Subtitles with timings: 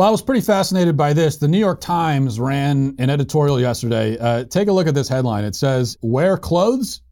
[0.00, 1.36] Well, I was pretty fascinated by this.
[1.36, 4.16] The New York Times ran an editorial yesterday.
[4.16, 5.44] Uh, take a look at this headline.
[5.44, 7.02] It says, Wear clothes?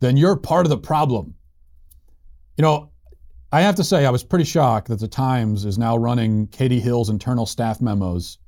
[0.00, 1.34] Then you're part of the problem.
[2.56, 2.90] You know,
[3.52, 6.80] I have to say, I was pretty shocked that the Times is now running Katie
[6.80, 8.38] Hill's internal staff memos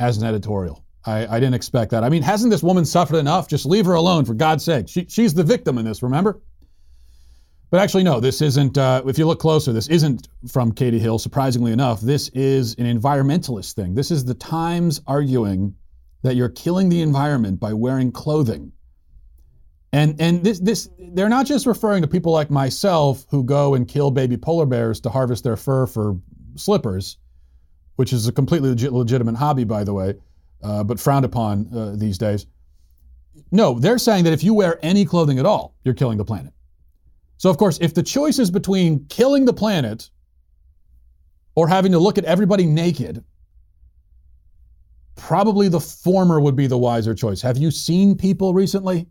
[0.00, 0.84] as an editorial.
[1.06, 2.02] I, I didn't expect that.
[2.02, 3.46] I mean, hasn't this woman suffered enough?
[3.46, 4.88] Just leave her alone, for God's sake.
[4.88, 6.42] She, she's the victim in this, remember?
[7.72, 11.18] But actually, no, this isn't, uh, if you look closer, this isn't from Katie Hill,
[11.18, 12.02] surprisingly enough.
[12.02, 13.94] This is an environmentalist thing.
[13.94, 15.74] This is the Times arguing
[16.20, 18.72] that you're killing the environment by wearing clothing.
[19.94, 23.88] And, and this, this, they're not just referring to people like myself who go and
[23.88, 26.18] kill baby polar bears to harvest their fur for
[26.56, 27.16] slippers,
[27.96, 30.12] which is a completely legit, legitimate hobby, by the way,
[30.62, 32.44] uh, but frowned upon uh, these days.
[33.50, 36.52] No, they're saying that if you wear any clothing at all, you're killing the planet.
[37.42, 40.08] So, of course, if the choice is between killing the planet
[41.56, 43.24] or having to look at everybody naked,
[45.16, 47.42] probably the former would be the wiser choice.
[47.42, 49.08] Have you seen people recently?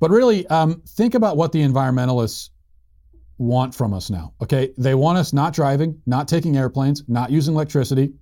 [0.00, 2.50] But really, um, think about what the environmentalists
[3.38, 4.34] want from us now.
[4.42, 8.12] Okay, they want us not driving, not taking airplanes, not using electricity,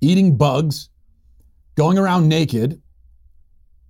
[0.00, 0.88] eating bugs,
[1.74, 2.80] going around naked,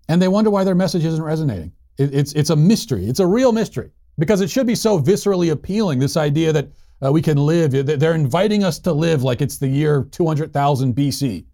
[0.08, 1.72] and they wonder why their message isn't resonating.
[1.98, 3.06] It, it's, it's a mystery.
[3.06, 5.98] It's a real mystery because it should be so viscerally appealing.
[5.98, 6.68] This idea that
[7.05, 11.44] uh, we can live, they're inviting us to live like it's the year 200,000 BC.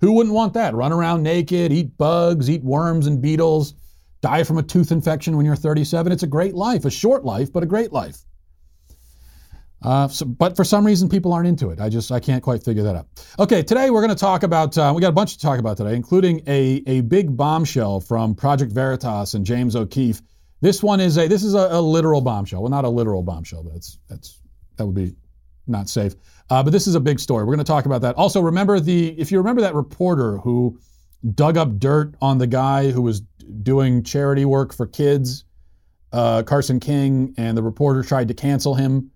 [0.00, 0.74] Who wouldn't want that?
[0.74, 3.74] Run around naked, eat bugs, eat worms and beetles,
[4.22, 6.10] die from a tooth infection when you're 37.
[6.10, 8.24] It's a great life, a short life, but a great life.
[9.82, 11.80] Uh, so, but for some reason, people aren't into it.
[11.80, 13.06] I just I can't quite figure that out.
[13.38, 14.76] Okay, today we're going to talk about.
[14.76, 18.34] Uh, we got a bunch to talk about today, including a a big bombshell from
[18.34, 20.20] Project Veritas and James O'Keefe.
[20.60, 22.62] This one is a this is a, a literal bombshell.
[22.62, 24.40] Well, not a literal bombshell, but it's that's
[24.76, 25.14] that would be
[25.66, 26.14] not safe.
[26.50, 27.44] Uh, but this is a big story.
[27.44, 28.16] We're going to talk about that.
[28.16, 30.78] Also, remember the if you remember that reporter who
[31.34, 33.20] dug up dirt on the guy who was
[33.62, 35.44] doing charity work for kids,
[36.12, 39.10] uh, Carson King, and the reporter tried to cancel him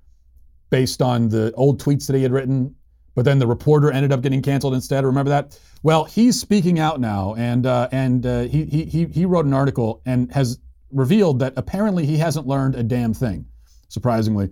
[0.71, 2.75] based on the old tweets that he had written,
[3.15, 5.05] but then the reporter ended up getting canceled instead.
[5.05, 5.59] Remember that?
[5.83, 10.03] Well, he's speaking out now, and uh, and uh, he, he he wrote an article
[10.07, 10.59] and has
[10.91, 13.47] revealed that apparently he hasn't learned a damn thing,
[13.89, 14.51] surprisingly.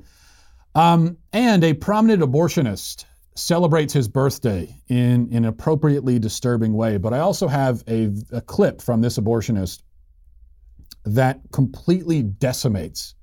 [0.74, 6.98] Um, and a prominent abortionist celebrates his birthday in, an appropriately disturbing way.
[6.98, 9.82] But I also have a, a clip from this abortionist
[11.04, 13.14] that completely decimates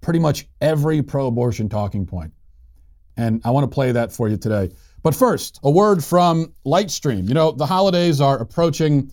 [0.00, 2.32] pretty much every pro abortion talking point.
[3.16, 4.70] And I want to play that for you today.
[5.02, 7.28] But first, a word from Lightstream.
[7.28, 9.10] You know, the holidays are approaching,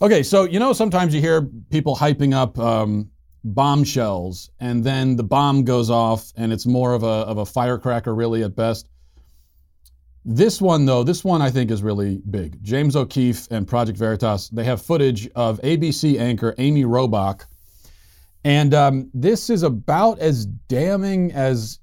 [0.00, 3.10] Okay, so you know sometimes you hear people hyping up um,
[3.46, 8.14] bombshells, and then the bomb goes off, and it's more of a of a firecracker,
[8.14, 8.88] really at best.
[10.24, 12.60] This one, though, this one I think is really big.
[12.62, 17.46] James O'Keefe and Project Veritas, they have footage of ABC anchor Amy Robach.
[18.42, 21.78] And um, this is about as damning as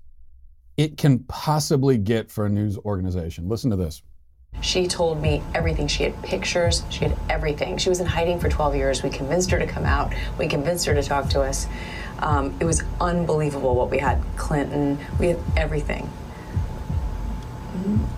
[0.76, 3.48] it can possibly get for a news organization.
[3.48, 4.02] Listen to this.
[4.62, 5.88] She told me everything.
[5.88, 7.78] She had pictures, she had everything.
[7.78, 9.04] She was in hiding for 12 years.
[9.04, 11.68] We convinced her to come out, we convinced her to talk to us.
[12.20, 16.10] Um, it was unbelievable what we had Clinton, we had everything.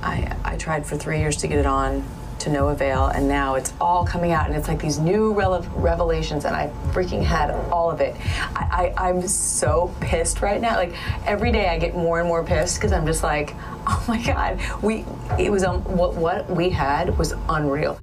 [0.03, 2.05] I, I tried for three years to get it on
[2.45, 6.45] to no avail, and now it's all coming out, and it's like these new revelations,
[6.45, 8.15] and I freaking had all of it.
[8.55, 10.75] I, I, I'm so pissed right now.
[10.75, 10.93] Like
[11.25, 13.53] every day, I get more and more pissed because I'm just like,
[13.87, 15.05] oh my god, we
[15.37, 17.99] it was um, what what we had was unreal.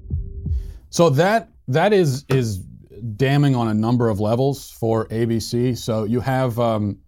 [0.90, 2.58] So that that is is
[3.16, 5.76] damning on a number of levels for ABC.
[5.78, 6.98] So you have um,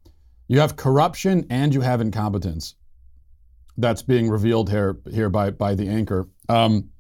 [0.49, 2.77] you have corruption and you have incompetence.
[3.77, 6.29] That's being revealed here here by by the anchor.
[6.49, 6.91] Um,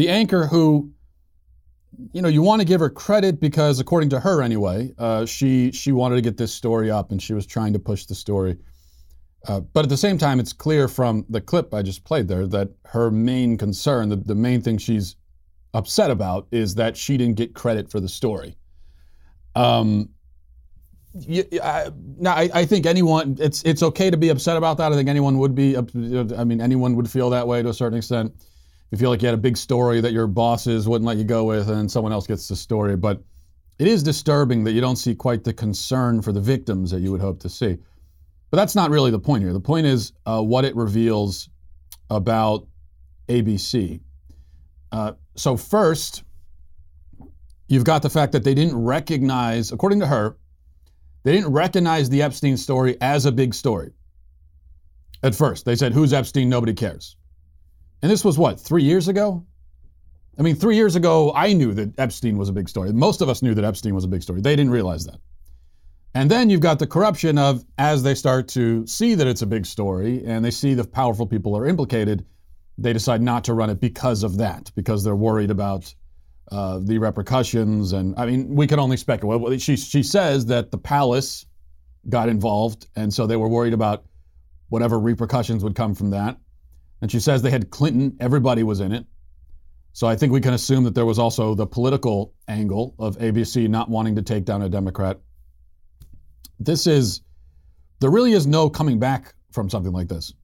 [0.00, 0.90] the anchor who,
[2.14, 5.70] you know, you want to give her credit because according to her anyway, uh, she
[5.72, 8.56] she wanted to get this story up and she was trying to push the story.
[9.46, 12.46] Uh, but at the same time, it's clear from the clip I just played there
[12.46, 15.16] that her main concern, the, the main thing she's
[15.74, 18.56] upset about, is that she didn't get credit for the story.
[19.54, 20.08] Um,
[21.62, 21.90] I,
[22.24, 24.92] I, I, think anyone, it's it's okay to be upset about that.
[24.92, 25.76] I think anyone would be.
[25.76, 28.32] I mean, anyone would feel that way to a certain extent.
[28.90, 31.44] You feel like you had a big story that your bosses wouldn't let you go
[31.44, 32.96] with, and then someone else gets the story.
[32.96, 33.22] But
[33.78, 37.12] it is disturbing that you don't see quite the concern for the victims that you
[37.12, 37.78] would hope to see.
[38.50, 39.52] But that's not really the point here.
[39.52, 41.48] The point is uh, what it reveals
[42.10, 42.66] about
[43.28, 44.00] ABC.
[44.90, 46.24] Uh, so, first,
[47.68, 50.36] you've got the fact that they didn't recognize, according to her,
[51.22, 53.92] they didn't recognize the Epstein story as a big story.
[55.22, 56.48] At first, they said, Who's Epstein?
[56.48, 57.16] Nobody cares.
[58.02, 59.44] And this was what, three years ago?
[60.38, 62.92] I mean, three years ago, I knew that Epstein was a big story.
[62.92, 64.40] Most of us knew that Epstein was a big story.
[64.40, 65.18] They didn't realize that.
[66.14, 69.46] And then you've got the corruption of as they start to see that it's a
[69.46, 72.24] big story and they see the powerful people are implicated,
[72.78, 75.94] they decide not to run it because of that, because they're worried about
[76.50, 77.92] uh, the repercussions.
[77.92, 79.60] And I mean, we can only speculate.
[79.60, 81.46] She, she says that the palace
[82.08, 84.04] got involved, and so they were worried about
[84.70, 86.38] whatever repercussions would come from that.
[87.02, 89.06] And she says they had Clinton, everybody was in it.
[89.92, 93.68] So I think we can assume that there was also the political angle of ABC
[93.68, 95.18] not wanting to take down a Democrat
[96.60, 97.22] this is,
[98.00, 100.34] there really is no coming back from something like this,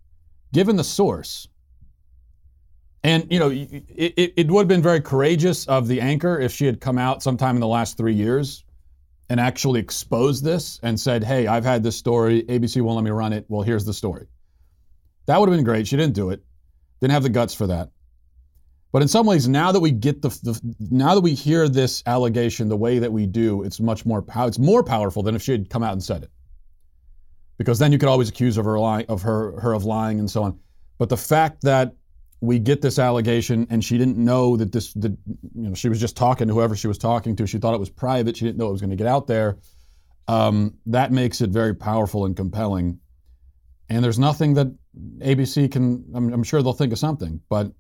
[0.52, 1.46] given the source.
[3.04, 6.52] And, you know, it, it, it would have been very courageous of the anchor if
[6.52, 8.64] she had come out sometime in the last three years
[9.28, 12.42] and actually exposed this and said, hey, I've had this story.
[12.44, 13.44] ABC won't let me run it.
[13.48, 14.26] Well, here's the story.
[15.26, 15.86] That would have been great.
[15.86, 16.42] She didn't do it.
[17.00, 17.90] Didn't have the guts for that.
[18.92, 20.58] But in some ways, now that we get the, the,
[20.90, 24.58] now that we hear this allegation the way that we do, it's much more it's
[24.58, 26.30] more powerful than if she had come out and said it.
[27.58, 30.30] Because then you could always accuse of her lying, of her her of lying and
[30.30, 30.58] so on.
[30.98, 31.94] But the fact that
[32.40, 35.12] we get this allegation and she didn't know that this that
[35.54, 37.46] you know she was just talking to whoever she was talking to.
[37.46, 38.36] She thought it was private.
[38.36, 39.58] She didn't know it was going to get out there.
[40.28, 42.98] Um, that makes it very powerful and compelling.
[43.88, 44.68] And there's nothing that
[45.18, 46.04] ABC can.
[46.14, 47.72] I'm, I'm sure they'll think of something, but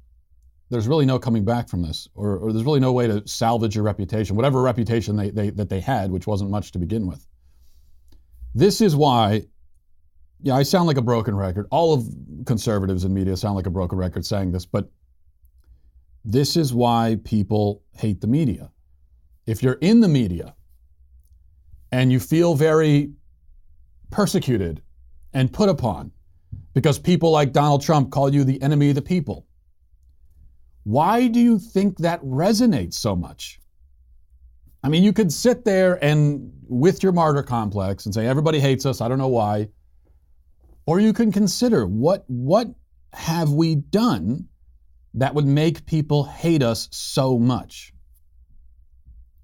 [0.70, 3.76] there's really no coming back from this, or, or, there's really no way to salvage
[3.76, 7.24] your reputation, whatever reputation they, they, that they had, which wasn't much to begin with.
[8.54, 9.42] This is why,
[10.42, 11.66] yeah, I sound like a broken record.
[11.70, 12.08] All of
[12.46, 14.90] conservatives in media sound like a broken record saying this, but
[16.24, 18.72] this is why people hate the media.
[19.46, 20.56] If you're in the media
[21.92, 23.12] and you feel very
[24.10, 24.82] persecuted
[25.36, 26.10] and put upon
[26.72, 29.46] because people like Donald Trump call you the enemy of the people,
[30.84, 33.60] why do you think that resonates so much?
[34.82, 38.86] I mean, you could sit there and with your martyr complex and say everybody hates
[38.86, 39.68] us, I don't know why.
[40.86, 42.68] Or you can consider what what
[43.12, 44.48] have we done
[45.14, 47.92] that would make people hate us so much?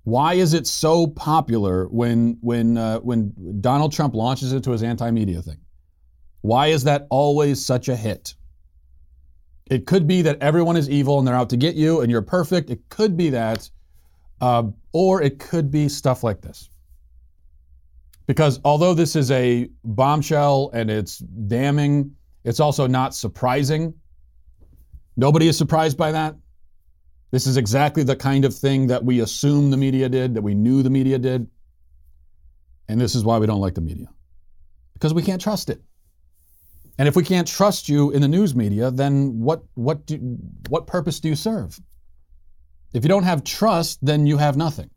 [0.04, 5.42] Why is it so popular when when uh, when Donald Trump launches into his anti-media
[5.42, 5.61] thing?
[6.42, 8.34] Why is that always such a hit?
[9.70, 12.20] It could be that everyone is evil and they're out to get you and you're
[12.20, 12.68] perfect.
[12.68, 13.70] It could be that.
[14.40, 16.68] Uh, or it could be stuff like this.
[18.26, 23.94] Because although this is a bombshell and it's damning, it's also not surprising.
[25.16, 26.34] Nobody is surprised by that.
[27.30, 30.54] This is exactly the kind of thing that we assume the media did, that we
[30.54, 31.46] knew the media did.
[32.88, 34.08] And this is why we don't like the media.
[34.92, 35.80] Because we can't trust it.
[36.98, 40.16] And if we can't trust you in the news media, then what, what, do,
[40.68, 41.80] what purpose do you serve?
[42.92, 44.90] If you don't have trust, then you have nothing.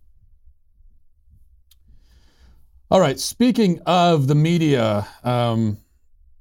[2.91, 5.77] All right, speaking of the media, um,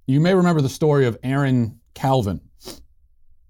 [0.06, 2.40] you may remember the story of Aaron Calvin.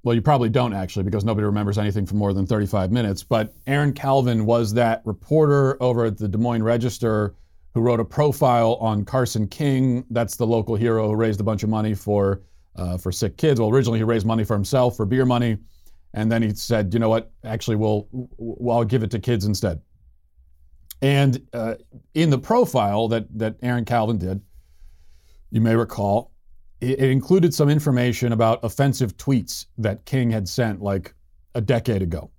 [0.05, 3.25] Well, you probably don't actually, because nobody remembers anything for more than 35 minutes.
[3.25, 7.35] But Aaron Calvin was that reporter over at the Des Moines Register
[7.75, 10.05] who wrote a profile on Carson King.
[10.11, 12.41] That's the local hero who raised a bunch of money for
[12.77, 13.61] uh, for sick kids.
[13.61, 15.59] Well, originally he raised money for himself for beer money,
[16.13, 17.33] and then he said, you know what?
[17.45, 19.81] Actually, we'll, we'll I'll give it to kids instead.
[21.03, 21.75] And uh,
[22.15, 24.41] in the profile that that Aaron Calvin did,
[25.51, 26.31] you may recall,
[26.81, 31.15] it, it included some information about offensive tweets that King had sent like
[31.55, 32.31] a decade ago.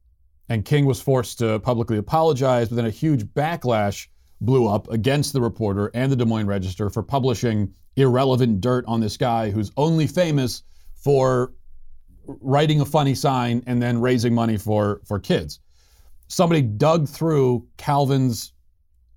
[0.50, 4.08] and King was forced to publicly apologize, but then a huge backlash
[4.42, 9.00] blew up against the reporter and the Des Moines Register for publishing irrelevant dirt on
[9.00, 10.64] this guy who's only famous
[10.96, 11.54] for
[12.28, 15.60] writing a funny sign and then raising money for for kids.
[16.28, 18.52] Somebody dug through Calvin's.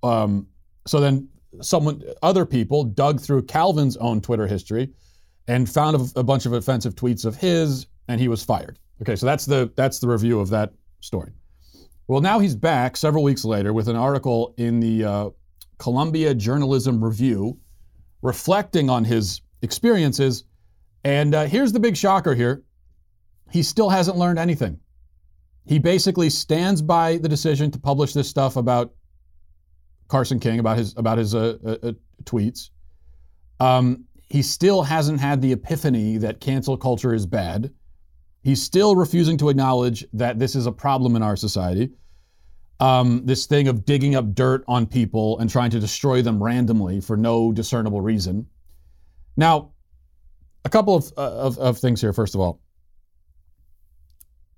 [0.03, 0.47] Um,
[0.85, 1.27] so then
[1.61, 4.89] someone, other people dug through Calvin's own Twitter history
[5.47, 8.77] and found a, a bunch of offensive tweets of his, and he was fired.
[9.01, 11.31] Okay, so that's the that's the review of that story.
[12.09, 15.29] Well, now he's back several weeks later with an article in the uh,
[15.77, 17.59] Columbia Journalism Review
[18.23, 20.43] reflecting on his experiences.
[21.03, 22.63] And uh, here's the big shocker here
[23.51, 24.79] he still hasn't learned anything.
[25.67, 28.91] He basically stands by the decision to publish this stuff about
[30.07, 31.91] Carson King, about his, about his uh, uh, uh
[32.23, 32.71] tweets.
[33.59, 37.71] Um, he still hasn't had the epiphany that cancel culture is bad.
[38.41, 41.91] He's still refusing to acknowledge that this is a problem in our society.
[42.79, 47.01] Um, this thing of digging up dirt on people and trying to destroy them randomly
[47.01, 48.47] for no discernible reason.
[49.35, 49.71] Now,
[50.63, 52.13] a couple of, uh, of, of things here.
[52.13, 52.61] First of all,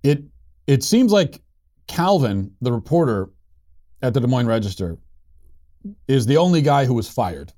[0.04, 0.24] it
[0.68, 1.42] it seems like
[1.88, 3.30] Calvin, the reporter
[4.04, 4.98] at the Des Moines Register,
[6.08, 7.52] is the only guy who was fired.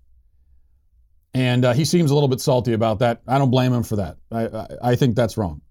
[1.33, 3.21] And uh, he seems a little bit salty about that.
[3.27, 4.17] I don't blame him for that.
[4.31, 5.61] I, I, I think that's wrong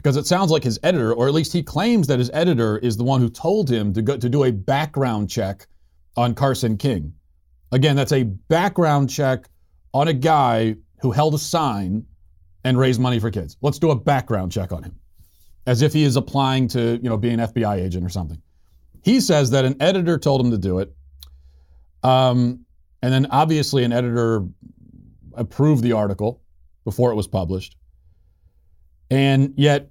[0.00, 2.96] because it sounds like his editor, or at least he claims that his editor is
[2.96, 5.66] the one who told him to go to do a background check
[6.16, 7.12] on Carson King.
[7.70, 9.46] Again, that's a background check
[9.92, 12.06] on a guy who held a sign
[12.64, 13.58] and raised money for kids.
[13.60, 14.98] Let's do a background check on him,
[15.66, 18.40] as if he is applying to you know be an FBI agent or something.
[19.02, 20.94] He says that an editor told him to do it,
[22.02, 22.64] um,
[23.02, 24.46] and then obviously an editor
[25.34, 26.40] approved the article
[26.84, 27.76] before it was published.
[29.10, 29.89] And yet,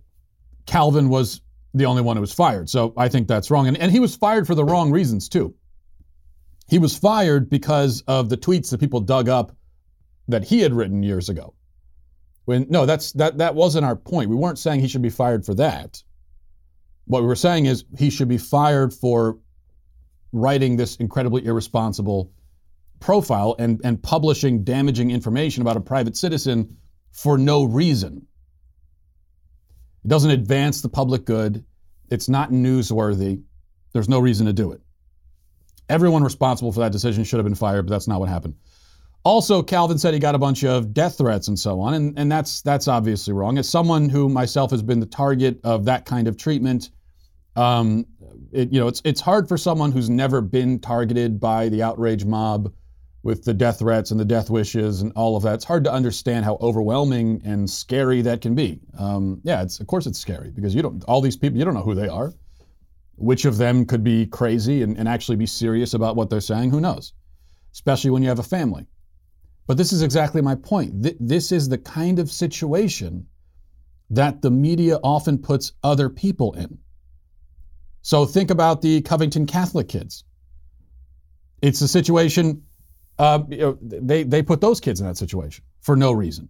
[0.70, 1.42] Calvin was
[1.74, 2.70] the only one who was fired.
[2.70, 3.68] So I think that's wrong.
[3.68, 5.56] And, and he was fired for the wrong reasons, too.
[6.68, 9.52] He was fired because of the tweets that people dug up
[10.28, 11.56] that he had written years ago.
[12.46, 14.30] When no, that's that that wasn't our point.
[14.30, 16.04] We weren't saying he should be fired for that.
[17.06, 19.40] What we were saying is he should be fired for
[20.32, 22.32] writing this incredibly irresponsible
[23.00, 26.78] profile and, and publishing damaging information about a private citizen
[27.12, 28.28] for no reason.
[30.04, 31.64] It doesn't advance the public good.
[32.10, 33.42] It's not newsworthy.
[33.94, 34.82] There's no reason to do it.
[35.90, 38.56] Everyone responsible for that decision should have been fired, but that's not what happened.
[39.26, 42.32] Also, Calvin said he got a bunch of death threats and so on, and, and
[42.32, 43.58] that's that's obviously wrong.
[43.58, 46.92] As someone who myself has been the target of that kind of treatment,
[47.56, 48.06] um,
[48.54, 52.24] it, you know, it's it's hard for someone who's never been targeted by the outrage
[52.24, 52.72] mob
[53.22, 55.56] with the death threats and the death wishes and all of that.
[55.56, 58.80] It's hard to understand how overwhelming and scary that can be.
[58.98, 61.74] Um, yeah, it's of course it's scary because you don't all these people you don't
[61.74, 62.34] know who they are.
[63.18, 66.72] Which of them could be crazy and, and actually be serious about what they're saying?
[66.72, 67.12] Who knows?
[67.74, 68.88] Especially when you have a family.
[69.68, 71.04] But this is exactly my point.
[71.04, 73.28] Th- this is the kind of situation
[74.10, 76.80] that the media often puts other people in.
[78.02, 80.24] So think about the Covington Catholic kids.
[81.62, 82.64] It's a situation
[83.20, 86.50] uh, you know, they, they put those kids in that situation for no reason.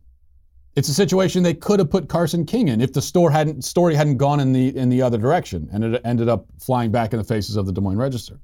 [0.76, 3.96] It's a situation they could have put Carson King in if the store hadn't, story
[3.96, 7.18] hadn't gone in the, in the other direction and it ended up flying back in
[7.18, 8.40] the faces of the Des Moines Register.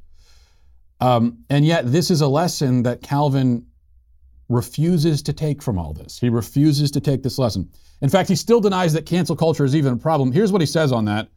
[1.00, 3.66] Um, and yet, this is a lesson that Calvin
[4.50, 6.20] refuses to take from all this.
[6.20, 7.70] He refuses to take this lesson.
[8.02, 10.32] In fact, he still denies that cancel culture is even a problem.
[10.32, 11.30] Here's what he says on that.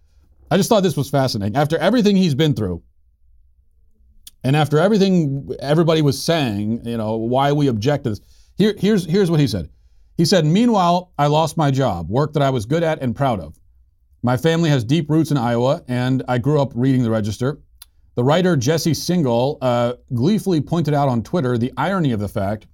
[0.51, 1.57] I just thought this was fascinating.
[1.57, 2.83] After everything he's been through,
[4.45, 8.21] and after everything everybody was saying, you know, why we object to this,
[8.57, 9.69] here, here's, here's what he said.
[10.17, 13.41] He said, Meanwhile, I lost my job, work that I was good at and proud
[13.41, 13.59] of.
[14.23, 17.61] My family has deep roots in Iowa, and I grew up reading the Register.
[18.17, 22.67] The writer Jesse Singal uh, gleefully pointed out on Twitter the irony of the fact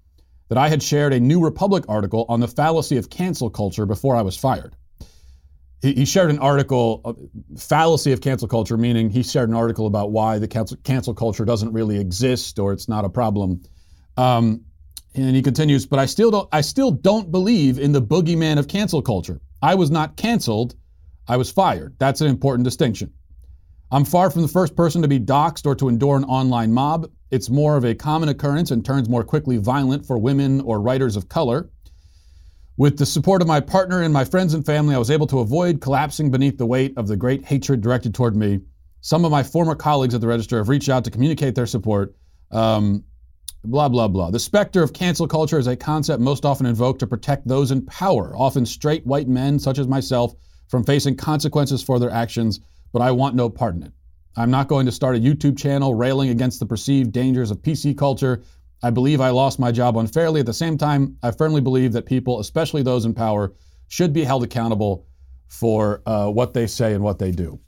[0.48, 4.16] that I had shared a New Republic article on the fallacy of cancel culture before
[4.16, 4.74] I was fired
[5.84, 7.12] he, he shared an article, uh,
[7.58, 11.44] fallacy of cancel culture, meaning he shared an article about why the cancel, cancel culture
[11.44, 13.62] doesn't really exist or it's not a problem.
[14.16, 14.62] Um,
[15.14, 18.66] and he continues, but I still don't, I still don't believe in the boogeyman of
[18.66, 19.40] cancel culture.
[19.60, 20.74] I was not canceled,
[21.28, 21.94] I was fired.
[21.98, 23.12] That's an important distinction.
[23.92, 27.10] I'm far from the first person to be doxxed or to endure an online mob.
[27.30, 31.14] It's more of a common occurrence and turns more quickly violent for women or writers
[31.14, 31.68] of color.
[32.76, 35.38] With the support of my partner and my friends and family, I was able to
[35.38, 38.60] avoid collapsing beneath the weight of the great hatred directed toward me.
[39.00, 42.16] Some of my former colleagues at the Register have reached out to communicate their support.
[42.50, 43.04] Um,
[43.62, 44.30] blah, blah, blah.
[44.30, 47.86] The specter of cancel culture is a concept most often invoked to protect those in
[47.86, 50.34] power, often straight white men such as myself,
[50.68, 52.60] from facing consequences for their actions.
[52.92, 53.92] but I want no part in it.
[54.36, 57.96] I'm not going to start a YouTube channel railing against the perceived dangers of PC
[57.96, 58.42] culture.
[58.84, 60.40] I believe I lost my job unfairly.
[60.40, 63.54] At the same time, I firmly believe that people, especially those in power,
[63.88, 65.06] should be held accountable
[65.48, 67.58] for uh, what they say and what they do.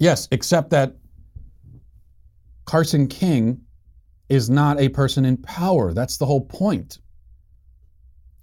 [0.00, 0.96] Yes, except that
[2.64, 3.60] Carson King
[4.28, 5.94] is not a person in power.
[5.94, 6.98] That's the whole point.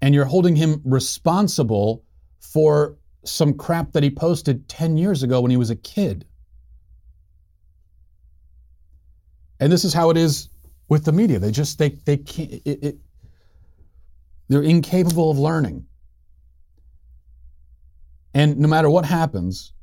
[0.01, 2.05] And you're holding him responsible
[2.39, 6.25] for some crap that he posted 10 years ago when he was a kid.
[9.59, 10.47] And this is how it is
[10.89, 11.39] with the media.
[11.39, 12.97] They just they they can't it, it,
[14.47, 15.85] they're incapable of learning.
[18.33, 19.73] And no matter what happens,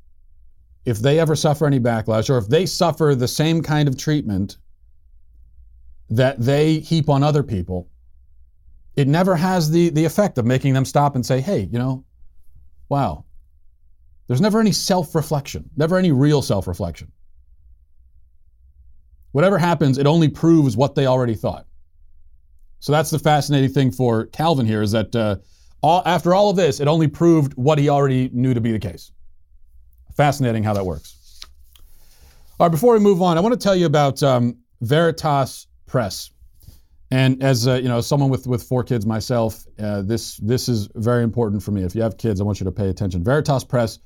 [0.84, 4.58] if they ever suffer any backlash or if they suffer the same kind of treatment
[6.11, 7.88] that they heap on other people,
[8.96, 12.04] it never has the, the effect of making them stop and say, hey, you know,
[12.88, 13.25] wow.
[14.26, 17.11] There's never any self reflection, never any real self reflection.
[19.34, 21.66] Whatever happens, it only proves what they already thought.
[22.78, 25.36] So that's the fascinating thing for Calvin here is that uh,
[25.82, 28.78] all, after all of this, it only proved what he already knew to be the
[28.78, 29.10] case.
[30.16, 31.40] Fascinating how that works.
[32.60, 36.30] All right, before we move on, I want to tell you about um, Veritas Press.
[37.10, 40.88] And as uh, you know, someone with, with four kids myself, uh, this this is
[40.94, 41.82] very important for me.
[41.82, 43.24] If you have kids, I want you to pay attention.
[43.24, 43.98] Veritas Press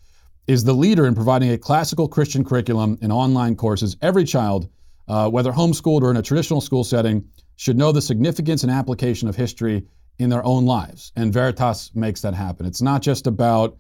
[0.47, 3.99] is the leader in providing a classical Christian curriculum in online courses.
[4.01, 4.71] Every child,
[5.09, 7.25] uh, whether homeschooled or in a traditional school setting,
[7.57, 9.85] should know the significance and application of history
[10.19, 11.13] in their own lives.
[11.17, 12.67] And Veritas makes that happen.
[12.67, 13.77] It's not just about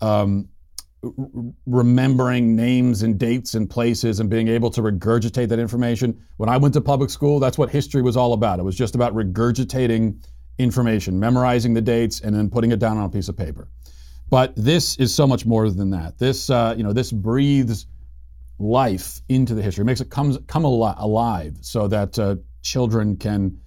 [0.00, 0.48] um,
[1.66, 6.20] remembering names and dates and places and being able to regurgitate that information.
[6.36, 8.58] When I went to public school, that's what history was all about.
[8.58, 10.22] It was just about regurgitating
[10.58, 13.68] information, memorizing the dates, and then putting it down on a piece of paper.
[14.30, 16.18] But this is so much more than that.
[16.18, 17.86] This, uh, you know, this breathes
[18.58, 19.82] life into the history.
[19.82, 23.58] It makes it comes come alive, so that uh, children can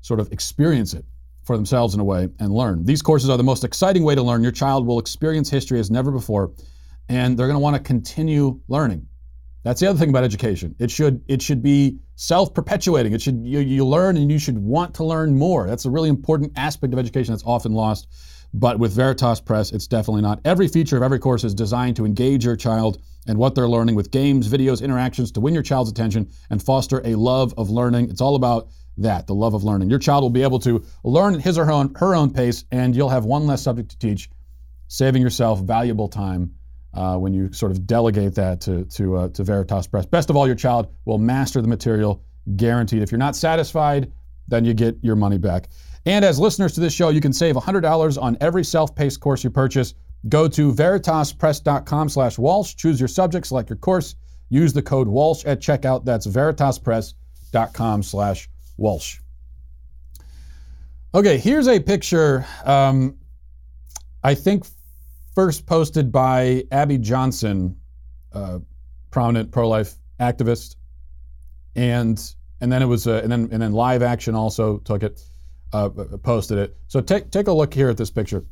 [0.00, 1.04] sort of experience it
[1.44, 2.84] for themselves in a way and learn.
[2.84, 4.42] These courses are the most exciting way to learn.
[4.42, 6.52] Your child will experience history as never before
[7.10, 9.06] and they're going to want to continue learning.
[9.64, 10.74] That's the other thing about education.
[10.78, 13.12] It should it should be self-perpetuating.
[13.12, 15.66] It should you, you learn and you should want to learn more.
[15.66, 18.08] That's a really important aspect of education that's often lost.
[18.52, 20.40] But with Veritas Press, it's definitely not.
[20.44, 23.94] Every feature of every course is designed to engage your child and what they're learning
[23.94, 28.10] with games, videos, interactions to win your child's attention and foster a love of learning.
[28.10, 29.88] It's all about that, the love of learning.
[29.88, 32.64] Your child will be able to learn at his or her own, her own pace,
[32.72, 34.30] and you'll have one less subject to teach,
[34.88, 36.52] saving yourself valuable time
[36.92, 40.06] uh, when you sort of delegate that to, to, uh, to Veritas Press.
[40.06, 42.22] Best of all, your child will master the material,
[42.56, 43.00] guaranteed.
[43.00, 44.10] If you're not satisfied,
[44.48, 45.68] then you get your money back.
[46.06, 49.50] And as listeners to this show, you can save $100 on every self-paced course you
[49.50, 49.94] purchase.
[50.28, 54.16] Go to veritaspress.com slash Walsh, choose your subject, select your course,
[54.48, 56.04] use the code Walsh at checkout.
[56.04, 59.18] That's veritaspress.com slash Walsh.
[61.12, 63.16] Okay, here's a picture um,
[64.22, 64.64] I think
[65.34, 67.76] first posted by Abby Johnson,
[68.32, 68.58] uh,
[69.10, 70.76] prominent pro-life activist,
[71.74, 72.22] and
[72.60, 75.20] and then it was uh, and then and then Live Action also took it,
[75.72, 75.88] uh,
[76.22, 76.76] posted it.
[76.88, 78.44] So take take a look here at this picture.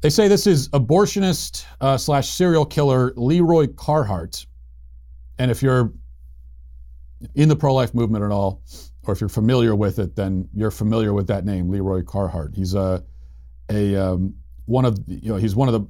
[0.00, 4.46] They say this is abortionist uh, slash serial killer Leroy Carhart,
[5.38, 5.92] and if you're
[7.34, 8.62] in the pro-life movement at all,
[9.02, 12.54] or if you're familiar with it, then you're familiar with that name, Leroy Carhart.
[12.54, 13.02] He's a
[13.70, 14.34] a um,
[14.66, 15.86] one of you know he's one of the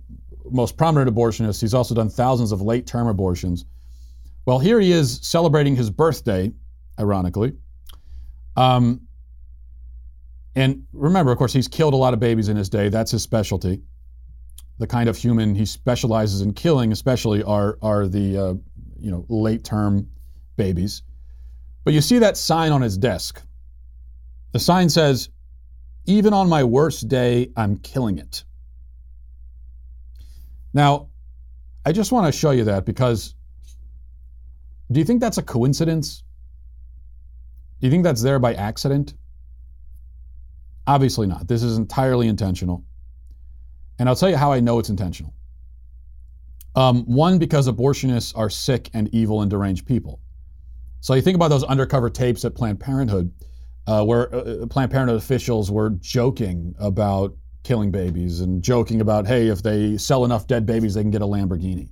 [0.51, 1.61] most prominent abortionists.
[1.61, 3.65] He's also done thousands of late term abortions.
[4.47, 6.51] Well, here he is celebrating his birthday,
[6.99, 7.53] ironically.
[8.57, 9.03] Um,
[10.59, 12.89] and remember, of course, he's killed a lot of babies in his day.
[12.89, 13.81] That's his specialty.
[14.79, 18.55] The kind of human he specializes in killing, especially, are are the uh,
[18.99, 20.09] you know late term
[20.57, 21.03] babies.
[21.85, 23.41] But you see that sign on his desk.
[24.51, 25.29] The sign says,
[26.07, 28.43] "Even on my worst day, I'm killing it."
[30.75, 31.09] Now,
[31.87, 33.37] I just want to show you that because
[34.91, 36.25] do you think that's a coincidence?
[37.81, 39.15] Do you think that's there by accident?
[40.89, 41.47] Obviously not.
[41.47, 42.83] This is entirely intentional.
[43.99, 45.35] And I'll tell you how I know it's intentional.
[46.75, 50.21] Um, one, because abortionists are sick and evil and deranged people.
[51.01, 53.31] So you think about those undercover tapes at Planned Parenthood,
[53.87, 59.49] uh, where uh, Planned Parenthood officials were joking about killing babies and joking about, hey,
[59.49, 61.91] if they sell enough dead babies, they can get a Lamborghini.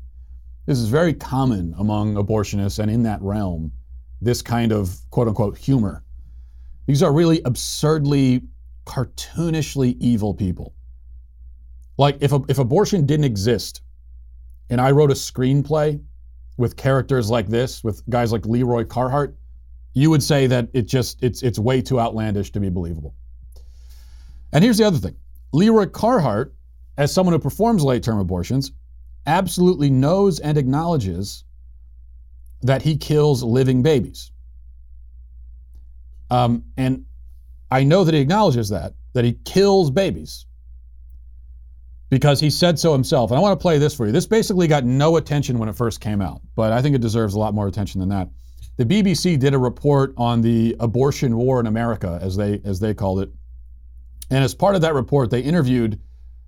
[0.65, 3.73] This is very common among abortionists and in that realm,
[4.23, 6.03] this kind of quote unquote humor.
[6.87, 8.43] These are really absurdly,
[8.87, 10.73] cartoonishly evil people.
[11.99, 13.83] Like if, if abortion didn't exist
[14.71, 16.01] and I wrote a screenplay
[16.57, 19.37] with characters like this, with guys like Leroy Carhart,
[19.95, 23.15] you would say that it just it's it's way too outlandish to be believable.
[24.53, 25.17] And here's the other thing.
[25.53, 26.55] Leroy Carhart,
[26.99, 28.73] as someone who performs late-term abortions,
[29.25, 31.45] absolutely knows and acknowledges
[32.61, 34.33] that he kills living babies.
[36.31, 37.06] Um, and
[37.71, 40.47] I know that he acknowledges that, that he kills babies
[42.11, 43.31] because he said so himself.
[43.31, 44.13] And I want to play this for you.
[44.13, 47.35] This basically got no attention when it first came out, but I think it deserves
[47.35, 48.29] a lot more attention than that.
[48.77, 52.93] The BBC did a report on the abortion war in America, as they as they
[52.93, 53.31] called it.
[54.31, 55.99] And as part of that report, they interviewed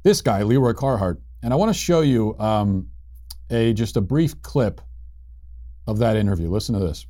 [0.02, 1.20] this guy, Leroy Carhart.
[1.42, 2.88] And I want to show you um,
[3.50, 4.80] a just a brief clip
[5.86, 6.50] of that interview.
[6.50, 7.06] Listen to this.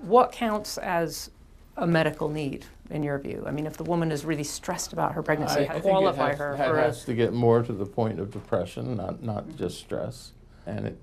[0.00, 1.30] What counts as
[1.76, 3.44] a medical need in your view?
[3.46, 6.38] I mean, if the woman is really stressed about her pregnancy, I, I qualify has,
[6.38, 9.56] her it for has to get more to the point of depression, not not mm-hmm.
[9.56, 10.32] just stress,
[10.66, 10.98] and it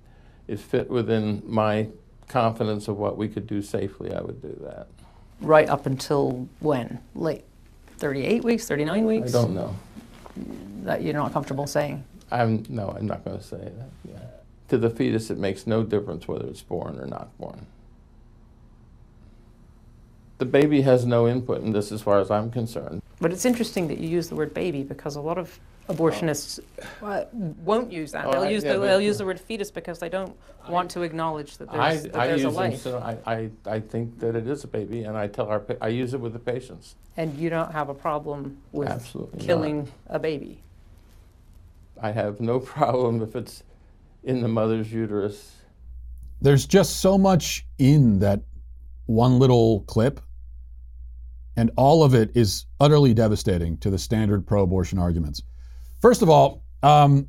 [0.48, 1.88] it fit within my
[2.28, 4.14] confidence of what we could do safely.
[4.14, 4.88] I would do that.
[5.42, 7.00] right up until when?
[7.16, 7.44] Late
[7.98, 9.30] 38 weeks, 39 weeks?
[9.30, 9.76] I don't know.
[10.84, 12.04] That you're not comfortable saying.
[12.32, 13.90] I'm no, I'm not going to say that.
[14.04, 14.18] Yeah.
[14.70, 17.68] To the fetus, it makes no difference whether it's born or not born.
[20.44, 23.02] The baby has no input in this, as far as I'm concerned.
[23.22, 26.60] But it's interesting that you use the word baby because a lot of abortionists
[27.02, 28.26] uh, won't use that.
[28.26, 30.36] Oh, they'll I- use yeah, the, they'll use the word fetus because they don't
[30.68, 32.82] want to acknowledge that I, there's, that I there's use a them, life.
[32.82, 35.88] so I, I, I think that it is a baby, and I tell our I
[35.88, 36.96] use it with the patients.
[37.16, 39.46] And you don't have a problem with Absolutely not.
[39.46, 40.62] killing a baby.
[42.02, 43.64] I have no problem if it's
[44.26, 45.56] in the mother's uterus.
[46.42, 48.42] There's just so much in that
[49.06, 50.20] one little clip,
[51.56, 55.42] and all of it is utterly devastating to the standard pro abortion arguments.
[56.02, 57.28] First of all, um,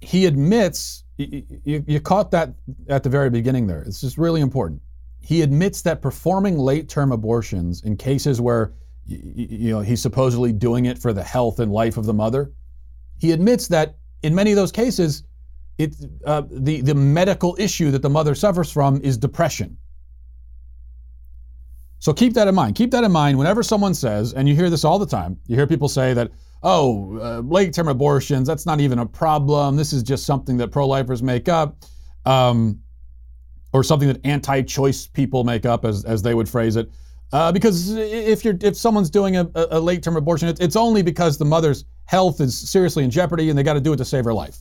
[0.00, 2.54] he admits, y- y- you, you caught that
[2.88, 3.82] at the very beginning there.
[3.82, 4.82] It's just really important.
[5.20, 8.72] He admits that performing late term abortions in cases where
[9.06, 12.52] you know he's supposedly doing it for the health and life of the mother,
[13.18, 15.24] he admits that in many of those cases,
[15.78, 15.94] it,
[16.26, 19.76] uh, the, the medical issue that the mother suffers from is depression.
[22.00, 22.76] So keep that in mind.
[22.76, 25.56] Keep that in mind whenever someone says, and you hear this all the time, you
[25.56, 26.30] hear people say that,
[26.62, 29.76] oh, uh, late term abortions, that's not even a problem.
[29.76, 31.76] This is just something that pro lifers make up,
[32.24, 32.80] um,
[33.72, 36.90] or something that anti choice people make up, as, as they would phrase it.
[37.32, 41.36] Uh, because if you're if someone's doing a, a late term abortion, it's, only because
[41.36, 44.24] the mother's health is seriously in jeopardy and they got to do it to save
[44.24, 44.58] her life.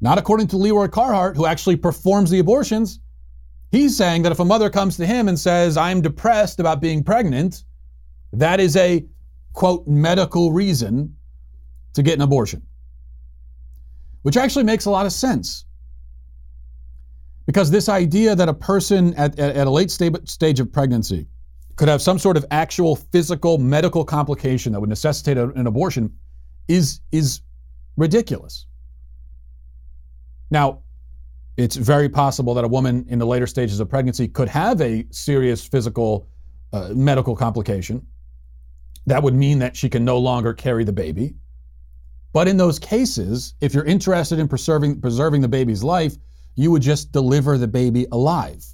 [0.00, 3.00] Not according to Leroy Carhart, who actually performs the abortions.
[3.76, 7.04] He's saying that if a mother comes to him and says, I'm depressed about being
[7.04, 7.64] pregnant,
[8.32, 9.04] that is a
[9.52, 11.14] quote medical reason
[11.92, 12.62] to get an abortion.
[14.22, 15.66] Which actually makes a lot of sense.
[17.44, 21.28] Because this idea that a person at, at, at a late sta- stage of pregnancy
[21.76, 26.10] could have some sort of actual physical medical complication that would necessitate a- an abortion
[26.66, 27.42] is, is
[27.98, 28.64] ridiculous.
[30.50, 30.80] Now,
[31.56, 35.06] it's very possible that a woman in the later stages of pregnancy could have a
[35.10, 36.28] serious physical
[36.72, 38.06] uh, medical complication.
[39.06, 41.34] That would mean that she can no longer carry the baby.
[42.32, 46.16] But in those cases, if you're interested in preserving, preserving the baby's life,
[46.54, 48.64] you would just deliver the baby alive.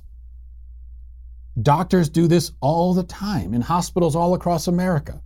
[1.60, 5.22] Doctors do this all the time in hospitals all across America.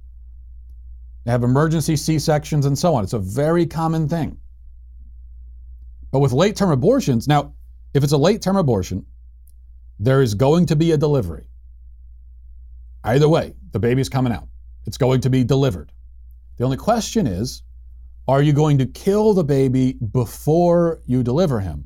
[1.25, 3.05] They have emergency C sections and so on.
[3.05, 4.39] It's a very common thing.
[6.11, 7.55] But with late term abortions, now,
[7.95, 9.07] if it's a late term abortion,
[9.99, 11.49] there is going to be a delivery.
[13.05, 14.49] Either way, the baby's coming out.
[14.87, 15.93] It's going to be delivered.
[16.57, 17.63] The only question is
[18.29, 21.85] are you going to kill the baby before you deliver him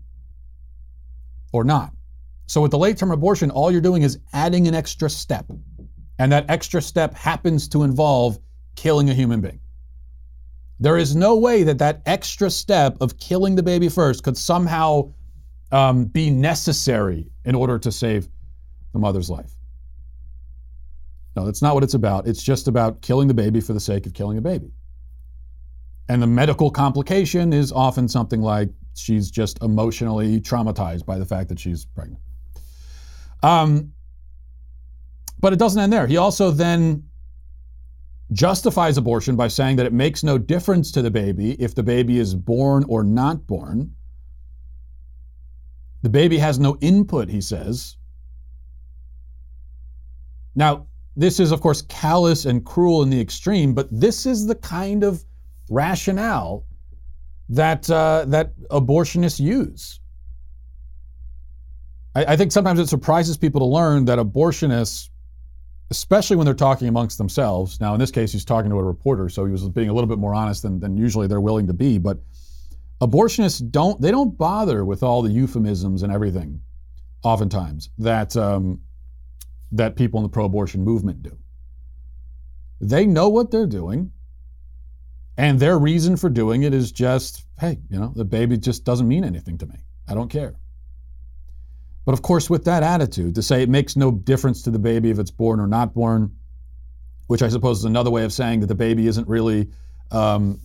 [1.52, 1.92] or not?
[2.46, 5.50] So with the late term abortion, all you're doing is adding an extra step.
[6.18, 8.38] And that extra step happens to involve
[8.74, 9.61] killing a human being.
[10.81, 15.12] There is no way that that extra step of killing the baby first could somehow
[15.73, 18.29] um, be necessary in order to save
[18.95, 19.53] the mother's life.
[21.37, 22.27] No, that's not what it's about.
[22.27, 24.73] It's just about killing the baby for the sake of killing a baby.
[26.09, 31.51] And the medical complication is often something like she's just emotionally traumatized by the fact
[31.51, 32.21] that she's pregnant.
[33.43, 33.93] Um,
[35.38, 36.07] but it doesn't end there.
[36.07, 37.10] He also then
[38.33, 42.19] justifies abortion by saying that it makes no difference to the baby if the baby
[42.19, 43.95] is born or not born.
[46.03, 47.97] The baby has no input, he says.
[50.55, 54.55] Now, this is, of course, callous and cruel in the extreme, but this is the
[54.55, 55.25] kind of
[55.69, 56.64] rationale
[57.49, 60.01] that uh, that abortionists use.
[62.14, 65.10] I, I think sometimes it surprises people to learn that abortionists,
[65.90, 67.81] especially when they're talking amongst themselves.
[67.81, 70.09] Now, in this case, he's talking to a reporter, so he was being a little
[70.09, 71.98] bit more honest than, than usually they're willing to be.
[71.98, 72.18] But
[73.00, 76.61] abortionists don't they don't bother with all the euphemisms and everything,
[77.22, 78.81] oftentimes that um,
[79.72, 81.37] that people in the pro-abortion movement do.
[82.81, 84.12] They know what they're doing.
[85.37, 89.09] And their reason for doing it is just, hey, you know, the baby just doesn't
[89.09, 89.76] mean anything to me.
[90.07, 90.57] I don't care.
[92.04, 95.10] But of course, with that attitude, to say it makes no difference to the baby
[95.10, 96.34] if it's born or not born,
[97.26, 99.68] which I suppose is another way of saying that the baby isn't really,
[100.10, 100.60] um,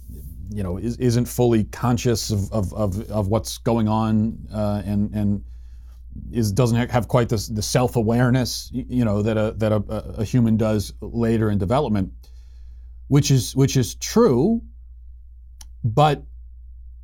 [0.50, 5.14] you know, is, isn't fully conscious of, of, of, of what's going on uh, and,
[5.14, 5.44] and
[6.32, 9.76] is doesn't have quite the, the self awareness, you know, that a that a,
[10.18, 12.14] a human does later in development,
[13.08, 14.62] which is which is true.
[15.84, 16.24] But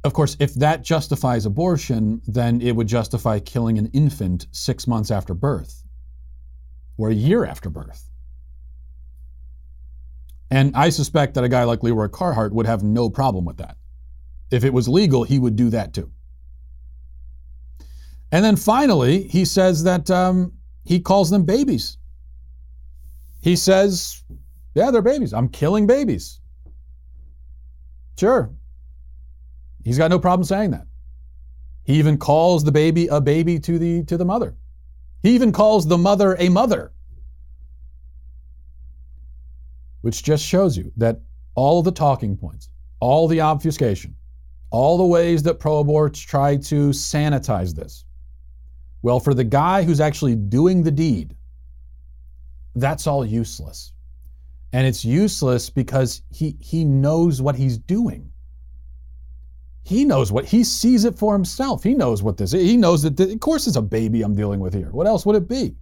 [0.03, 5.11] of course, if that justifies abortion, then it would justify killing an infant six months
[5.11, 5.83] after birth,
[6.97, 8.09] or a year after birth.
[10.49, 13.77] And I suspect that a guy like Leroy Carhart would have no problem with that.
[14.49, 16.11] If it was legal, he would do that too.
[18.31, 21.97] And then finally, he says that um, he calls them babies.
[23.41, 24.23] He says,
[24.73, 25.33] Yeah, they're babies.
[25.33, 26.39] I'm killing babies.
[28.17, 28.51] Sure.
[29.83, 30.87] He's got no problem saying that.
[31.83, 34.55] He even calls the baby a baby to the, to the mother.
[35.23, 36.91] He even calls the mother a mother.
[40.01, 41.21] Which just shows you that
[41.55, 44.15] all the talking points, all the obfuscation,
[44.69, 48.05] all the ways that pro aborts try to sanitize this,
[49.01, 51.35] well, for the guy who's actually doing the deed,
[52.75, 53.93] that's all useless.
[54.73, 58.30] And it's useless because he, he knows what he's doing.
[59.83, 61.83] He knows what he sees it for himself.
[61.83, 62.61] He knows what this is.
[62.61, 64.89] He knows that, of course, it's a baby I'm dealing with here.
[64.91, 65.75] What else would it be?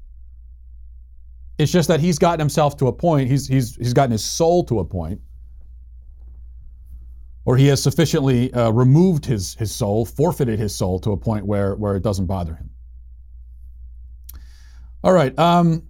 [1.58, 4.64] It's just that he's gotten himself to a point, he's, he's, he's gotten his soul
[4.66, 5.20] to a point,
[7.44, 11.46] or he has sufficiently uh, removed his, his soul, forfeited his soul to a point
[11.46, 12.70] where, where it doesn't bother him.
[15.04, 15.38] All right.
[15.38, 15.89] Um,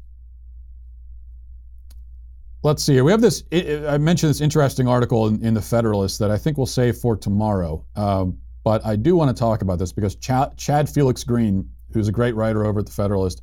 [2.63, 3.03] let's see here.
[3.03, 3.43] We have this.
[3.51, 7.15] I mentioned this interesting article in, in the Federalist that I think we'll save for
[7.15, 7.85] tomorrow.
[7.95, 12.07] Um, but I do want to talk about this because Chad, Chad, Felix Greene, who's
[12.07, 13.41] a great writer over at the Federalist,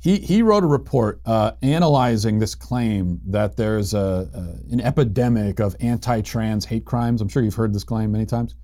[0.00, 5.60] he he wrote a report uh, analyzing this claim that there's a, a, an epidemic
[5.60, 7.20] of anti-trans hate crimes.
[7.20, 8.54] I'm sure you've heard this claim many times.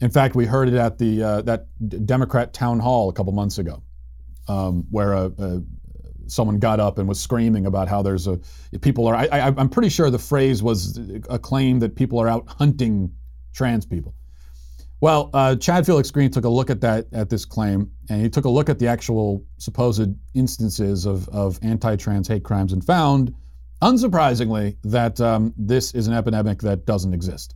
[0.00, 1.66] In fact, we heard it at the uh, that
[2.06, 3.82] Democrat town hall a couple months ago
[4.48, 5.62] um, where a, a,
[6.28, 8.38] someone got up and was screaming about how there's a
[8.80, 9.16] people are.
[9.16, 13.12] I, am pretty sure the phrase was a claim that people are out hunting
[13.52, 14.14] trans people.
[15.00, 18.28] Well, uh, Chad Felix Greene took a look at that at this claim, and he
[18.28, 23.32] took a look at the actual supposed instances of, of anti-trans hate crimes, and found,
[23.80, 27.54] unsurprisingly, that um, this is an epidemic that doesn't exist.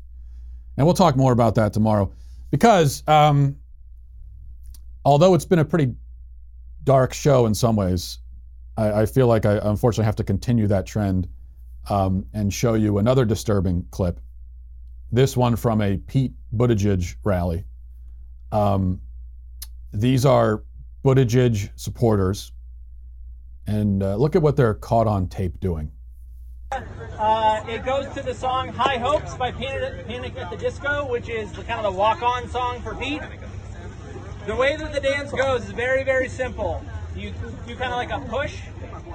[0.77, 2.13] And we'll talk more about that tomorrow,
[2.51, 3.57] because um,
[5.05, 5.93] although it's been a pretty
[6.85, 8.19] dark show in some ways.
[8.77, 11.29] I, I feel like I unfortunately have to continue that trend
[11.91, 14.21] um, and show you another disturbing clip.
[15.11, 17.65] This one from a Pete Buttigieg rally.
[18.51, 19.01] Um,
[19.93, 20.63] these are
[21.05, 22.53] Buttigieg supporters,
[23.67, 25.91] and uh, look at what they're caught on tape doing.
[27.19, 31.29] Uh, it goes to the song "High Hopes" by Panic, Panic at the Disco, which
[31.29, 33.23] is the, kind of the walk-on song for Pete.
[34.47, 36.83] The way that the dance goes is very, very simple.
[37.15, 37.33] You
[37.67, 38.59] do kind of like a push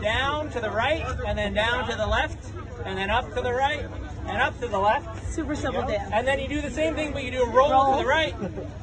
[0.02, 2.38] down to the right, and then down to the left,
[2.86, 3.86] and then up to the right,
[4.28, 5.32] and up to the left.
[5.32, 6.10] Super simple dance.
[6.14, 7.98] And then you do the same thing, but you do a roll, roll.
[7.98, 8.36] to the right,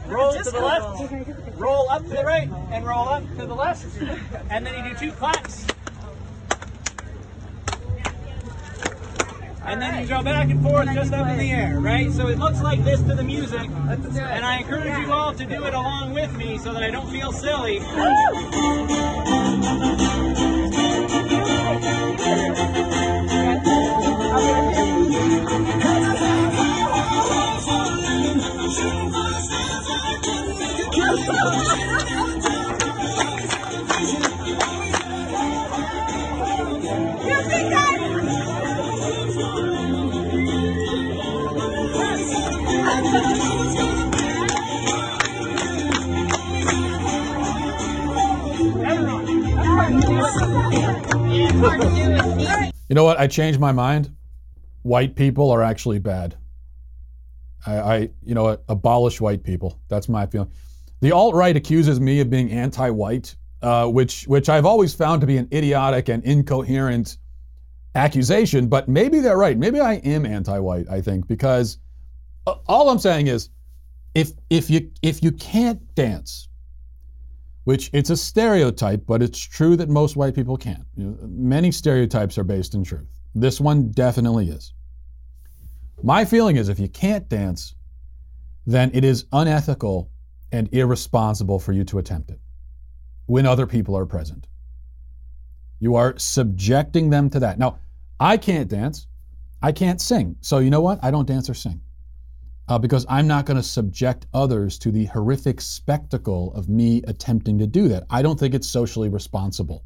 [0.06, 3.86] roll to the left, roll up to the right, and roll up to the left.
[4.50, 5.66] And then you do two claps.
[9.66, 12.12] And then you go back and forth just up in the air, right?
[12.12, 15.64] So it looks like this to the music, and I encourage you all to do
[15.64, 17.80] it along with me so that I don't feel silly.
[52.94, 53.18] You know what?
[53.18, 54.14] I changed my mind.
[54.82, 56.36] White people are actually bad.
[57.66, 59.80] I, I you know, abolish white people.
[59.88, 60.52] That's my feeling.
[61.00, 65.26] The alt right accuses me of being anti-white, uh, which which I've always found to
[65.26, 67.18] be an idiotic and incoherent
[67.96, 68.68] accusation.
[68.68, 69.58] But maybe they're right.
[69.58, 70.88] Maybe I am anti-white.
[70.88, 71.78] I think because
[72.46, 73.50] all I'm saying is,
[74.14, 76.48] if if you if you can't dance,
[77.64, 80.84] which it's a stereotype, but it's true that most white people can't.
[80.96, 83.08] You know, many stereotypes are based in truth.
[83.34, 84.72] This one definitely is.
[86.02, 87.74] My feeling is if you can't dance,
[88.66, 90.10] then it is unethical
[90.52, 92.40] and irresponsible for you to attempt it
[93.26, 94.46] when other people are present.
[95.80, 97.58] You are subjecting them to that.
[97.58, 97.78] Now,
[98.20, 99.06] I can't dance.
[99.62, 100.36] I can't sing.
[100.40, 100.98] So, you know what?
[101.02, 101.80] I don't dance or sing
[102.68, 107.58] uh, because I'm not going to subject others to the horrific spectacle of me attempting
[107.58, 108.04] to do that.
[108.10, 109.84] I don't think it's socially responsible.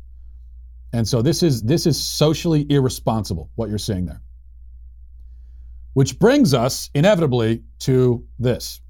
[0.92, 4.22] And so this is this is socially irresponsible what you're seeing there.
[5.92, 8.80] Which brings us inevitably to this.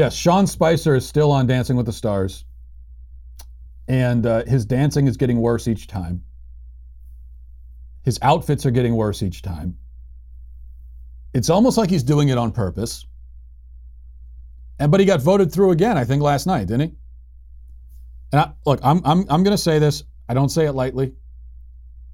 [0.00, 2.46] Yes, Sean Spicer is still on Dancing with the Stars.
[3.86, 6.24] And uh, his dancing is getting worse each time.
[8.02, 9.76] His outfits are getting worse each time.
[11.34, 13.04] It's almost like he's doing it on purpose.
[14.78, 16.96] And but he got voted through again, I think, last night, didn't he?
[18.32, 20.02] And I, look, I'm I'm I'm going to say this.
[20.30, 21.12] I don't say it lightly.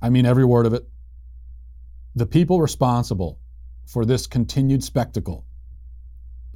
[0.03, 0.89] I mean every word of it.
[2.17, 3.39] The people responsible
[3.87, 5.46] for this continued spectacle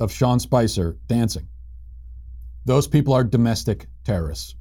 [0.00, 1.46] of Sean Spicer dancing.
[2.64, 4.56] Those people are domestic terrorists.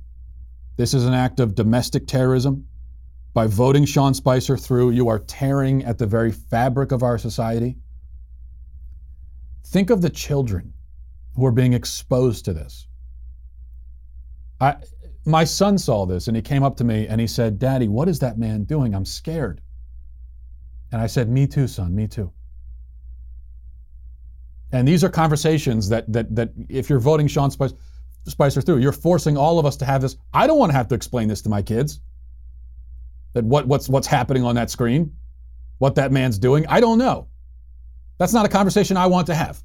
[0.78, 2.68] This is an act of domestic terrorism.
[3.34, 7.78] By voting Sean Spicer through, you are tearing at the very fabric of our society.
[9.68, 10.74] Think of the children
[11.36, 12.88] who are being exposed to this.
[14.60, 14.76] I,
[15.26, 18.10] my son saw this and he came up to me and he said, Daddy, what
[18.10, 18.96] is that man doing?
[18.96, 19.62] I'm scared.
[20.92, 22.32] And I said, Me too, son, me too.
[24.72, 27.76] And these are conversations that that that if you're voting Sean Spicer,
[28.28, 30.18] Spicer through, you're forcing all of us to have this.
[30.34, 32.02] I don't want to have to explain this to my kids.
[33.34, 35.16] That what what's what's happening on that screen,
[35.80, 36.66] what that man's doing.
[36.68, 37.28] I don't know.
[38.18, 39.64] That's not a conversation I want to have.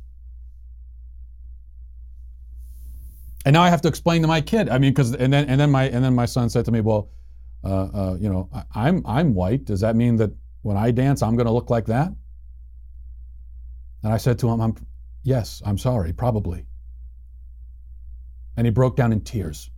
[3.45, 4.71] And now I have to explain to my kid.
[4.71, 6.81] I mean, because and then and then my and then my son said to me,
[6.81, 7.11] "Well,
[7.63, 9.67] uh, uh, you know, I, I'm I'm white.
[9.67, 10.31] Does that mean that
[10.63, 12.11] when I dance, I'm going to look like that?"
[14.05, 14.77] And I said to him, I'm,
[15.25, 16.67] Yes, I'm sorry, probably.
[18.57, 19.71] And he broke down in tears.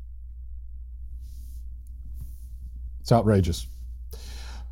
[3.01, 3.69] It's outrageous.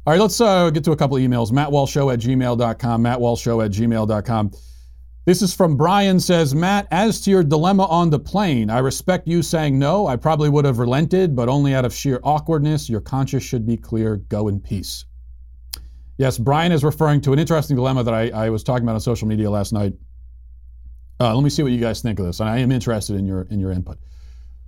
[0.07, 1.51] All right, let's uh, get to a couple of emails.
[1.51, 3.03] MattWalshShow at gmail.com.
[3.03, 4.51] MattWalshShow at gmail.com.
[5.25, 9.27] This is from Brian says, Matt, as to your dilemma on the plane, I respect
[9.27, 10.07] you saying no.
[10.07, 12.91] I probably would have relented, but only out of sheer awkwardness.
[12.91, 14.17] Your conscience should be clear.
[14.17, 15.07] Go in peace.
[16.19, 19.01] Yes, Brian is referring to an interesting dilemma that I, I was talking about on
[19.01, 19.95] social media last night.
[21.21, 22.41] Uh, let me see what you guys think of this.
[22.41, 23.99] And I am interested in your in your input.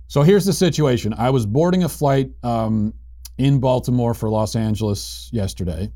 [0.07, 1.13] So here's the situation.
[1.17, 2.93] I was boarding a flight um,
[3.37, 5.91] in Baltimore for Los Angeles yesterday,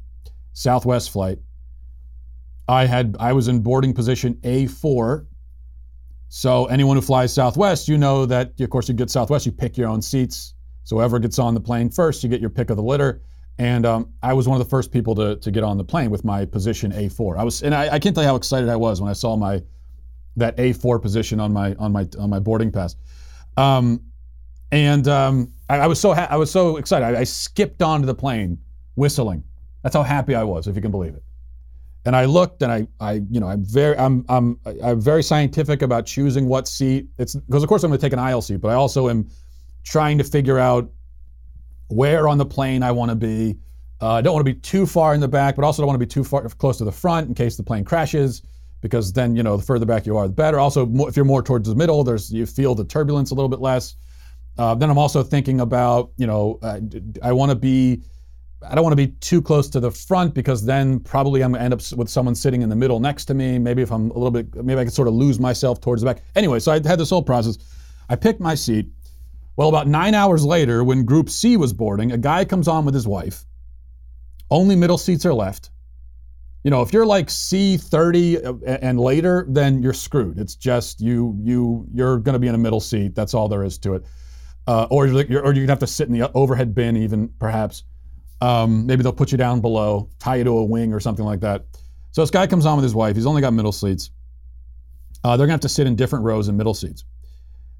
[0.54, 1.40] Southwest flight.
[2.68, 5.26] I had I was in boarding position A4.
[6.28, 9.78] So anyone who flies Southwest, you know that of course you get Southwest, you pick
[9.78, 10.54] your own seats.
[10.84, 13.22] So whoever gets on the plane first, you get your pick of the litter.
[13.58, 16.10] And um, I was one of the first people to, to get on the plane
[16.10, 17.38] with my position A4.
[17.38, 19.36] I was, and I, I can't tell you how excited I was when I saw
[19.36, 19.62] my
[20.38, 22.96] that A4 position on my on my on my boarding pass.
[23.58, 24.02] Um,
[24.72, 27.06] and um, I, I, was so ha- I was so excited.
[27.06, 28.58] I, I, skipped onto the plane
[28.96, 29.44] whistling.
[29.84, 31.24] That's how happy I was, if you can believe it.
[32.06, 35.82] And I looked, and I, I, you know, I'm very, I'm, I'm, I'm very scientific
[35.82, 37.08] about choosing what seat.
[37.18, 39.30] It's because of course I'm going to take an aisle seat, but I also am
[39.84, 40.90] trying to figure out
[41.90, 43.58] where on the plane I want to be.
[44.02, 46.00] Uh, I don't want to be too far in the back, but also don't want
[46.00, 48.42] to be too far close to the front in case the plane crashes
[48.82, 50.60] because then you know the further back you are, the better.
[50.60, 53.62] Also, if you're more towards the middle, there's you feel the turbulence a little bit
[53.62, 53.96] less.
[54.58, 56.80] Uh, then I'm also thinking about you know uh,
[57.24, 58.04] I want to be
[58.68, 61.64] I don't want to be too close to the front because then probably I'm gonna
[61.64, 63.58] end up with someone sitting in the middle next to me.
[63.58, 66.08] Maybe if I'm a little bit, maybe I could sort of lose myself towards the
[66.08, 66.24] back.
[66.36, 67.58] Anyway, so I had this whole process.
[68.10, 68.88] I picked my seat.
[69.56, 72.94] Well, about nine hours later, when Group C was boarding, a guy comes on with
[72.94, 73.46] his wife.
[74.50, 75.72] Only middle seats are left.
[76.64, 80.38] You know, if you're like C30 and later, then you're screwed.
[80.38, 83.16] It's just you, you, you're going to be in a middle seat.
[83.16, 84.06] That's all there is to it.
[84.68, 86.96] Uh, or you're, you're, or you're going to have to sit in the overhead bin,
[86.98, 87.84] even perhaps.
[88.42, 91.40] Um, maybe they'll put you down below, tie you to a wing or something like
[91.40, 91.66] that.
[92.12, 93.16] So this guy comes on with his wife.
[93.16, 94.12] He's only got middle seats.
[95.24, 97.06] Uh, they're going to have to sit in different rows in middle seats.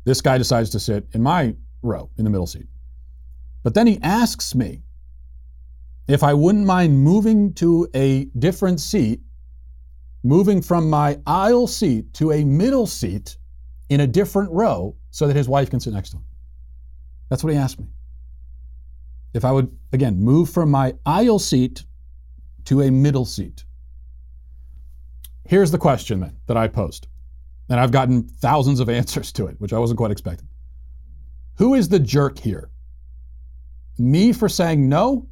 [0.06, 2.68] This guy decides to sit in my row in the middle seat.
[3.64, 4.82] But then he asks me
[6.14, 9.22] if I wouldn't mind moving to a different seat,
[10.24, 13.38] moving from my aisle seat to a middle seat
[13.90, 16.26] in a different row so that his wife can sit next to him.
[17.30, 17.88] That's what he asked me.
[19.34, 21.86] If I would, again, move from my aisle seat
[22.66, 23.64] to a middle seat.
[25.46, 27.08] Here's the question then that I posed.
[27.70, 30.50] And I've gotten thousands of answers to it, which I wasn't quite expecting.
[31.56, 32.70] Who is the jerk here?
[33.98, 35.28] Me for saying no?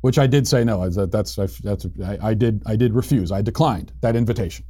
[0.00, 0.82] Which I did say no.
[0.82, 3.32] I, that, that's, that's, I, I, did, I did refuse.
[3.32, 4.64] I declined that invitation.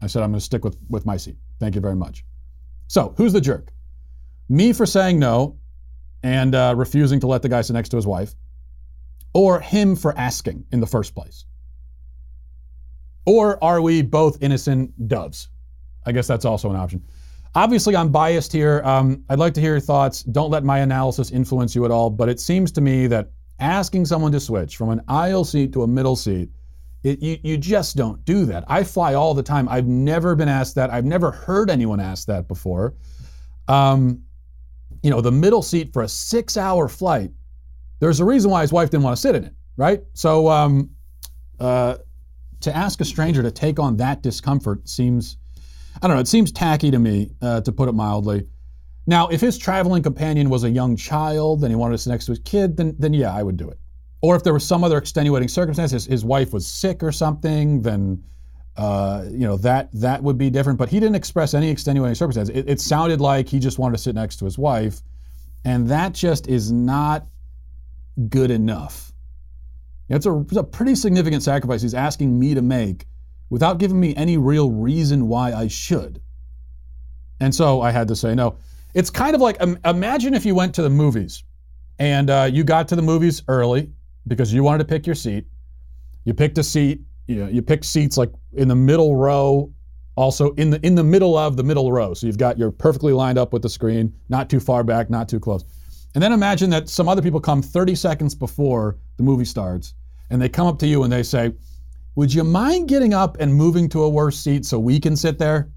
[0.00, 1.36] I said, I'm going to stick with, with my seat.
[1.58, 2.24] Thank you very much.
[2.86, 3.72] So, who's the jerk?
[4.48, 5.56] Me for saying no
[6.22, 8.34] and uh, refusing to let the guy sit next to his wife,
[9.34, 11.44] or him for asking in the first place?
[13.26, 15.48] Or are we both innocent doves?
[16.06, 17.02] I guess that's also an option.
[17.54, 18.82] Obviously, I'm biased here.
[18.84, 20.22] Um, I'd like to hear your thoughts.
[20.24, 23.30] Don't let my analysis influence you at all, but it seems to me that
[23.60, 26.50] asking someone to switch from an aisle seat to a middle seat,
[27.02, 28.64] it, you, you just don't do that.
[28.66, 29.68] I fly all the time.
[29.68, 30.90] I've never been asked that.
[30.90, 32.94] I've never heard anyone ask that before.
[33.68, 34.22] Um,
[35.02, 37.30] you know, the middle seat for a six hour flight,
[38.00, 40.02] there's a reason why his wife didn't want to sit in it, right?
[40.14, 40.90] So, um,
[41.60, 41.96] uh,
[42.60, 45.36] to ask a stranger to take on that discomfort seems,
[46.02, 48.46] I don't know, it seems tacky to me, uh, to put it mildly.
[49.06, 52.26] Now, if his traveling companion was a young child and he wanted to sit next
[52.26, 53.78] to his kid, then, then yeah, I would do it.
[54.22, 57.82] Or if there was some other extenuating circumstance, his, his wife was sick or something,
[57.82, 58.24] then
[58.76, 60.78] uh, you know that that would be different.
[60.78, 62.48] But he didn't express any extenuating circumstance.
[62.48, 65.02] It, it sounded like he just wanted to sit next to his wife,
[65.64, 67.26] and that just is not
[68.28, 69.12] good enough.
[70.08, 73.06] It's a, it's a pretty significant sacrifice he's asking me to make
[73.50, 76.20] without giving me any real reason why I should.
[77.40, 78.56] And so I had to say no.
[78.94, 81.42] It's kind of like um, imagine if you went to the movies
[81.98, 83.90] and uh, you got to the movies early
[84.26, 85.46] because you wanted to pick your seat.
[86.24, 87.02] You picked a seat.
[87.26, 89.72] You know, you picked seats like in the middle row,
[90.16, 92.14] also in the in the middle of the middle row.
[92.14, 95.28] So you've got you're perfectly lined up with the screen, not too far back, not
[95.28, 95.64] too close.
[96.14, 99.94] And then imagine that some other people come 30 seconds before the movie starts,
[100.30, 101.52] and they come up to you and they say,
[102.14, 105.38] "Would you mind getting up and moving to a worse seat so we can sit
[105.38, 105.70] there?"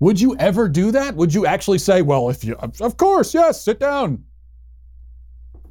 [0.00, 1.16] Would you ever do that?
[1.16, 4.24] Would you actually say, "Well, if you, of course, yes, sit down"?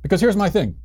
[0.01, 0.75] Because here's my thing.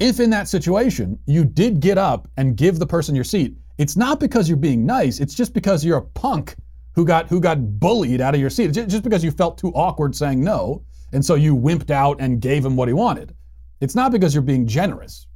[0.00, 3.96] If in that situation you did get up and give the person your seat, it's
[3.96, 6.56] not because you're being nice, it's just because you're a punk
[6.94, 8.72] who got who got bullied out of your seat.
[8.72, 10.82] Just because you felt too awkward saying no,
[11.12, 13.34] and so you wimped out and gave him what he wanted.
[13.80, 15.26] It's not because you're being generous.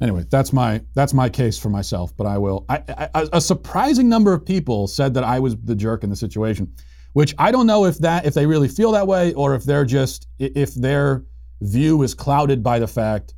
[0.00, 2.16] Anyway, that's my that's my case for myself.
[2.16, 2.64] But I will.
[2.68, 6.16] I, I, a surprising number of people said that I was the jerk in the
[6.16, 6.72] situation,
[7.12, 9.84] which I don't know if that if they really feel that way or if they're
[9.84, 11.24] just if their
[11.60, 13.34] view is clouded by the fact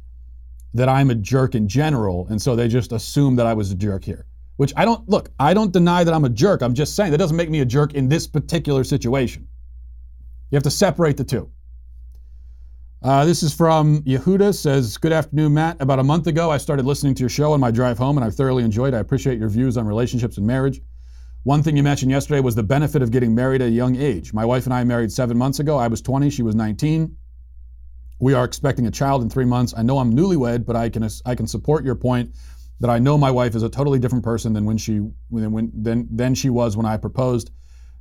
[0.75, 3.75] that I'm a jerk in general, and so they just assume that I was a
[3.75, 4.27] jerk here.
[4.57, 5.31] Which I don't look.
[5.41, 6.63] I don't deny that I'm a jerk.
[6.63, 9.49] I'm just saying that doesn't make me a jerk in this particular situation.
[10.51, 11.51] You have to separate the two.
[13.03, 15.83] Uh, this is from Yehuda says, Good afternoon, Matt.
[15.83, 18.25] About a month ago, I started listening to your show on my drive home, and
[18.25, 18.97] I've thoroughly enjoyed it.
[18.97, 20.81] I appreciate your views on relationships and marriage.
[21.43, 24.33] One thing you mentioned yesterday was the benefit of getting married at a young age.
[24.33, 25.79] My wife and I married seven months ago.
[25.79, 27.17] I was 20, she was 19.
[28.21, 29.75] We are expecting a child in three months.
[29.77, 32.37] I know I'm newlywed, but I can I can support your point
[32.79, 34.99] that I know my wife is a totally different person than when she
[35.29, 37.51] when, than than she was when I proposed.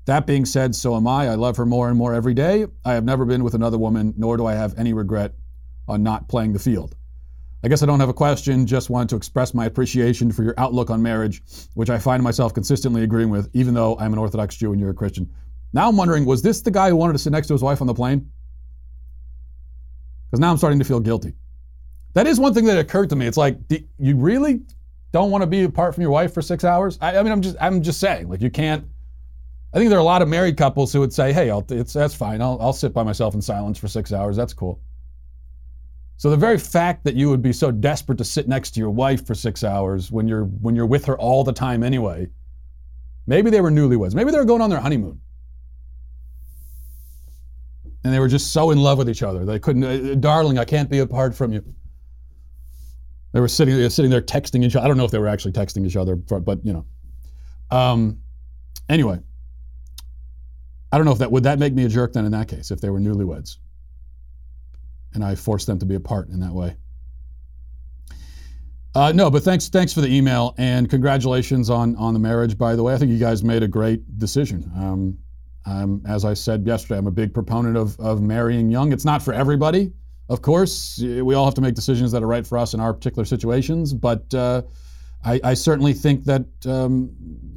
[0.06, 1.28] That being said, so am I.
[1.28, 2.66] I love her more and more every day.
[2.84, 5.34] I have never been with another woman, nor do I have any regret
[5.88, 6.96] on not playing the field.
[7.64, 10.56] I guess I don't have a question, just wanted to express my appreciation for your
[10.58, 11.44] outlook on marriage,
[11.76, 14.90] which I find myself consistently agreeing with, even though I'm an Orthodox Jew and you're
[14.90, 15.30] a Christian.
[15.72, 17.80] Now I'm wondering, was this the guy who wanted to sit next to his wife
[17.80, 18.32] on the plane?
[20.30, 21.36] Because now I'm starting to feel guilty.
[22.14, 23.28] That is one thing that occurred to me.
[23.28, 23.60] It's like,
[24.00, 24.62] you really
[25.12, 26.98] don't want to be apart from your wife for six hours?
[27.00, 28.86] I, I mean, I'm just, I'm just saying, like, you can't.
[29.74, 31.94] I think there are a lot of married couples who would say, "Hey, I'll, it's
[31.94, 32.42] that's fine.
[32.42, 34.36] I'll, I'll sit by myself in silence for six hours.
[34.36, 34.82] That's cool."
[36.18, 38.92] So the very fact that you would be so desperate to sit next to your
[38.92, 42.28] wife for six hours when you're when you're with her all the time anyway,
[43.28, 44.14] maybe they were newlyweds.
[44.14, 45.20] Maybe they were going on their honeymoon
[48.04, 49.46] and they were just so in love with each other.
[49.46, 51.64] They couldn't, uh, darling, I can't be apart from you.
[53.34, 54.86] They were sitting, sitting there texting each other.
[54.86, 56.86] I don't know if they were actually texting each other, but you know.
[57.70, 58.20] Um,
[58.90, 59.20] anyway,
[60.92, 62.72] I don't know if that would that make me a jerk then in that case
[62.72, 63.58] if they were newlyweds,
[65.14, 66.76] and I forced them to be apart in that way.
[68.94, 72.58] Uh, no, but thanks thanks for the email and congratulations on on the marriage.
[72.58, 74.70] By the way, I think you guys made a great decision.
[74.76, 75.18] Um,
[76.08, 78.92] as I said yesterday, I'm a big proponent of, of marrying young.
[78.92, 79.92] It's not for everybody,
[80.30, 81.00] of course.
[81.02, 83.94] We all have to make decisions that are right for us in our particular situations,
[83.94, 84.64] but uh,
[85.24, 87.12] I, I, certainly think that um,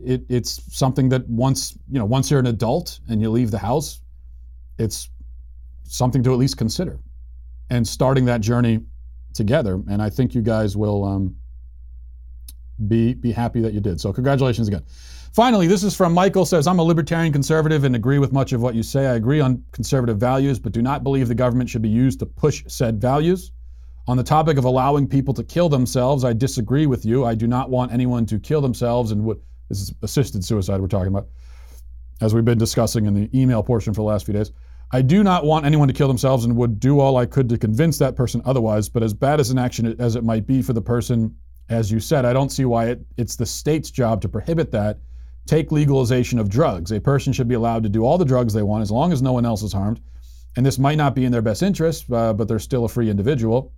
[0.05, 3.59] it, it's something that once you know once you're an adult and you leave the
[3.59, 4.01] house,
[4.79, 5.09] it's
[5.85, 7.01] something to at least consider,
[7.71, 8.81] and starting that journey
[9.33, 9.81] together.
[9.89, 11.37] And I think you guys will um,
[12.87, 14.01] be be happy that you did.
[14.01, 14.85] So congratulations again.
[15.33, 18.63] Finally, this is from Michael says, I'm a libertarian conservative and agree with much of
[18.63, 19.07] what you say.
[19.09, 22.27] I agree on conservative values, but do not believe the government should be used to
[22.27, 23.51] push said values.
[24.07, 27.25] On the topic of allowing people to kill themselves, I disagree with you.
[27.25, 29.41] I do not want anyone to kill themselves and would
[29.71, 31.29] this is assisted suicide we're talking about,
[32.21, 34.53] as we've been discussing in the email portion for the last few days.
[34.93, 37.57] I do not want anyone to kill themselves and would do all I could to
[37.57, 40.75] convince that person otherwise, but as bad as an action as it might be for
[40.75, 41.35] the person,
[41.71, 44.99] as you said, I don't see why it, it's the state's job to prohibit that
[45.47, 46.93] take legalization of drugs.
[46.93, 49.23] A person should be allowed to do all the drugs they want as long as
[49.23, 50.01] no one else is harmed.
[50.57, 53.11] And this might not be in their best interest, uh, but they're still a free
[53.11, 53.73] individual.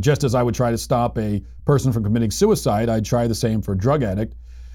[0.00, 3.34] Just as I would try to stop a person from committing suicide, I'd try the
[3.34, 4.34] same for a drug addict.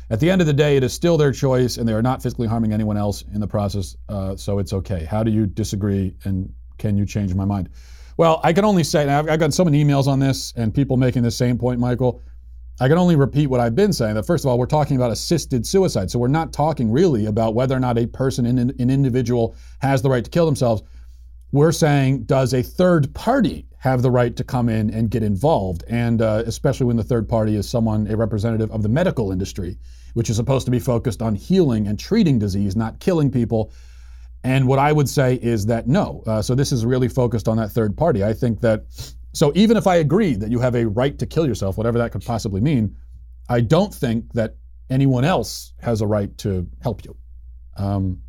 [0.10, 2.24] At the end of the day, it is still their choice, and they are not
[2.24, 5.04] physically harming anyone else in the process, uh, so it's okay.
[5.04, 7.70] How do you disagree, and can you change my mind?
[8.16, 10.98] Well, I can only say, I've, I've got so many emails on this, and people
[10.98, 12.22] making the same point, Michael.
[12.80, 15.12] I can only repeat what I've been saying that first of all, we're talking about
[15.12, 16.12] assisted suicide.
[16.12, 20.10] So we're not talking really about whether or not a person, an individual, has the
[20.10, 20.84] right to kill themselves.
[21.52, 25.84] We're saying, does a third party have the right to come in and get involved?
[25.88, 29.78] And uh, especially when the third party is someone, a representative of the medical industry,
[30.14, 33.72] which is supposed to be focused on healing and treating disease, not killing people.
[34.44, 36.24] And what I would say is that no.
[36.26, 38.24] Uh, so this is really focused on that third party.
[38.24, 38.86] I think that
[39.34, 42.12] so even if I agree that you have a right to kill yourself, whatever that
[42.12, 42.96] could possibly mean,
[43.50, 44.56] I don't think that
[44.90, 47.16] anyone else has a right to help you.
[47.76, 48.20] Um,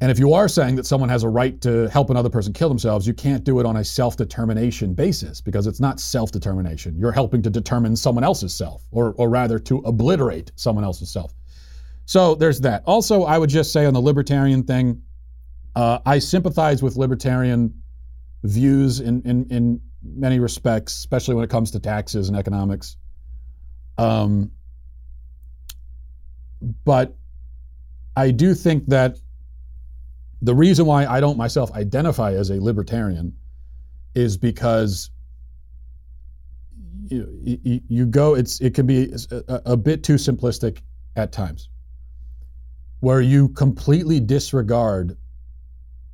[0.00, 2.68] and if you are saying that someone has a right to help another person kill
[2.68, 6.98] themselves, you can't do it on a self determination basis because it's not self determination.
[6.98, 11.32] You're helping to determine someone else's self, or, or rather to obliterate someone else's self.
[12.04, 12.82] So there's that.
[12.84, 15.02] Also, I would just say on the libertarian thing,
[15.74, 17.82] uh, I sympathize with libertarian
[18.42, 22.96] views in, in, in many respects, especially when it comes to taxes and economics.
[23.96, 24.52] Um,
[26.84, 27.16] but
[28.14, 29.18] I do think that
[30.42, 33.34] the reason why I don't myself identify as a libertarian
[34.14, 35.10] is because
[37.08, 40.80] you, you, you go it's it can be a, a bit too simplistic
[41.14, 41.68] at times
[43.00, 45.16] where you completely disregard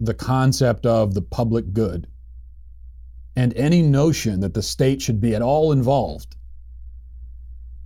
[0.00, 2.06] the concept of the public good
[3.36, 6.36] and any notion that the state should be at all involved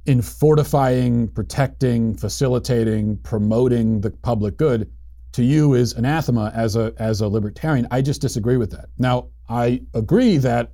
[0.06, 4.90] in fortifying, protecting, facilitating, promoting the public good
[5.36, 7.86] to you is anathema as a as a libertarian.
[7.90, 8.86] I just disagree with that.
[8.98, 10.72] Now, I agree that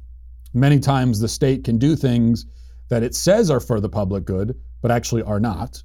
[0.55, 2.47] many times the state can do things
[2.89, 5.83] that it says are for the public good, but actually are not.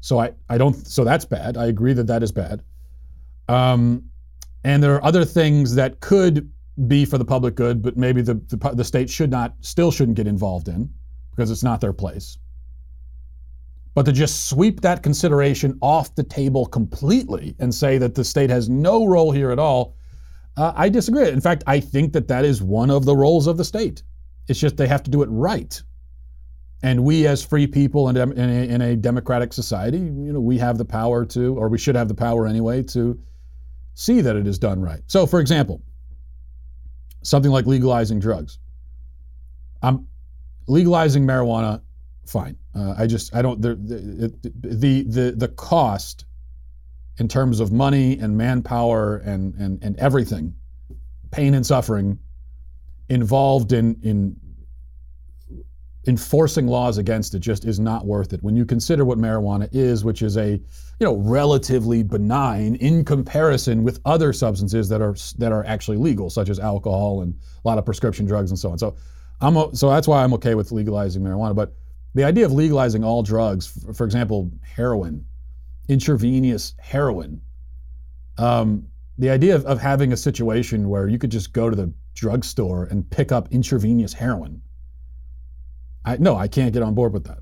[0.00, 1.56] So I, I don't so that's bad.
[1.56, 2.62] I agree that that is bad.
[3.48, 4.04] Um,
[4.64, 6.50] and there are other things that could
[6.86, 10.16] be for the public good, but maybe the, the, the state should not, still shouldn't
[10.16, 10.90] get involved in
[11.30, 12.38] because it's not their place.
[13.94, 18.50] But to just sweep that consideration off the table completely and say that the state
[18.50, 19.96] has no role here at all,
[20.56, 21.28] uh, I disagree.
[21.28, 24.02] In fact, I think that that is one of the roles of the state.
[24.48, 25.80] It's just they have to do it right.
[26.82, 30.58] And we, as free people in, in, a, in a democratic society, you know, we
[30.58, 33.18] have the power to, or we should have the power anyway, to
[33.94, 35.00] see that it is done right.
[35.06, 35.80] So, for example,
[37.22, 38.58] something like legalizing drugs.
[39.80, 40.06] I'm
[40.66, 41.82] legalizing marijuana,
[42.26, 42.56] fine.
[42.74, 46.24] Uh, I just I don't the, the the the cost
[47.18, 50.54] in terms of money and manpower and and and everything,
[51.30, 52.18] pain and suffering,
[53.08, 54.36] involved in in
[56.08, 58.42] enforcing laws against it just is not worth it.
[58.42, 63.84] When you consider what marijuana is which is a you know relatively benign in comparison
[63.84, 67.78] with other substances that are that are actually legal such as alcohol and a lot
[67.78, 68.78] of prescription drugs and so on.
[68.78, 68.96] So
[69.40, 71.54] i'm so that's why i'm okay with legalizing marijuana.
[71.54, 71.74] But
[72.14, 75.24] the idea of legalizing all drugs for example heroin
[75.88, 77.40] intravenous heroin
[78.38, 78.86] um,
[79.18, 82.84] the idea of, of having a situation where you could just go to the drugstore
[82.84, 84.62] and pick up intravenous heroin
[86.04, 87.38] I, no, I can't get on board with that.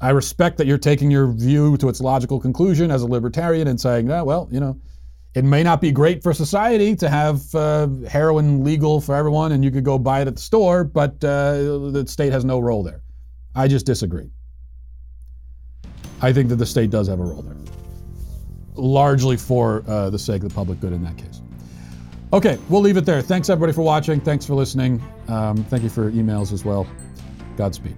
[0.00, 3.80] I respect that you're taking your view to its logical conclusion as a libertarian and
[3.80, 4.80] saying, yeah, well, you know,
[5.34, 9.64] it may not be great for society to have uh, heroin legal for everyone and
[9.64, 12.82] you could go buy it at the store, but uh, the state has no role
[12.82, 13.02] there.
[13.54, 14.30] I just disagree.
[16.20, 17.56] I think that the state does have a role there,
[18.74, 21.40] largely for uh, the sake of the public good in that case.
[22.32, 23.22] Okay, we'll leave it there.
[23.22, 24.20] Thanks everybody for watching.
[24.20, 25.02] Thanks for listening.
[25.28, 26.86] Um, thank you for emails as well.
[27.56, 27.96] Godspeed.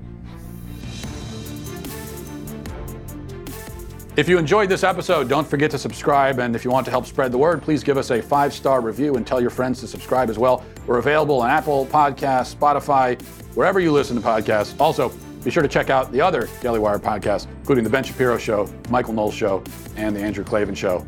[4.21, 6.41] If you enjoyed this episode, don't forget to subscribe.
[6.41, 8.83] And if you want to help spread the word, please give us a five star
[8.83, 10.63] review and tell your friends to subscribe as well.
[10.87, 13.19] We're available on Apple Podcasts, Spotify,
[13.55, 14.79] wherever you listen to podcasts.
[14.79, 15.11] Also,
[15.43, 18.71] be sure to check out the other Daily Wire podcasts, including The Ben Shapiro Show,
[18.91, 19.65] Michael Knowles Show,
[19.97, 20.99] and The Andrew Klavan Show.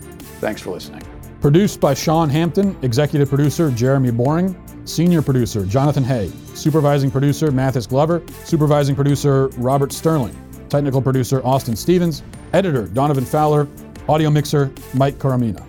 [0.40, 1.02] Thanks for listening.
[1.42, 4.56] Produced by Sean Hampton, executive producer Jeremy Boring,
[4.86, 10.34] senior producer Jonathan Hay, supervising producer Mathis Glover, supervising producer Robert Sterling,
[10.72, 12.22] technical producer Austin Stevens,
[12.54, 13.68] editor Donovan Fowler,
[14.08, 15.62] audio mixer Mike Coromina.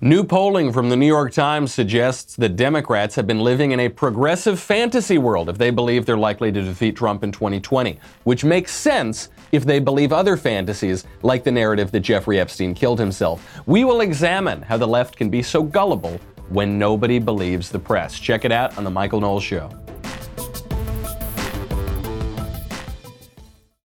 [0.00, 3.88] New polling from the New York Times suggests that Democrats have been living in a
[3.88, 8.74] progressive fantasy world if they believe they're likely to defeat Trump in 2020, which makes
[8.74, 13.62] sense if they believe other fantasies like the narrative that Jeffrey Epstein killed himself.
[13.66, 18.18] We will examine how the left can be so gullible when nobody believes the press.
[18.18, 19.70] Check it out on The Michael Knowles Show.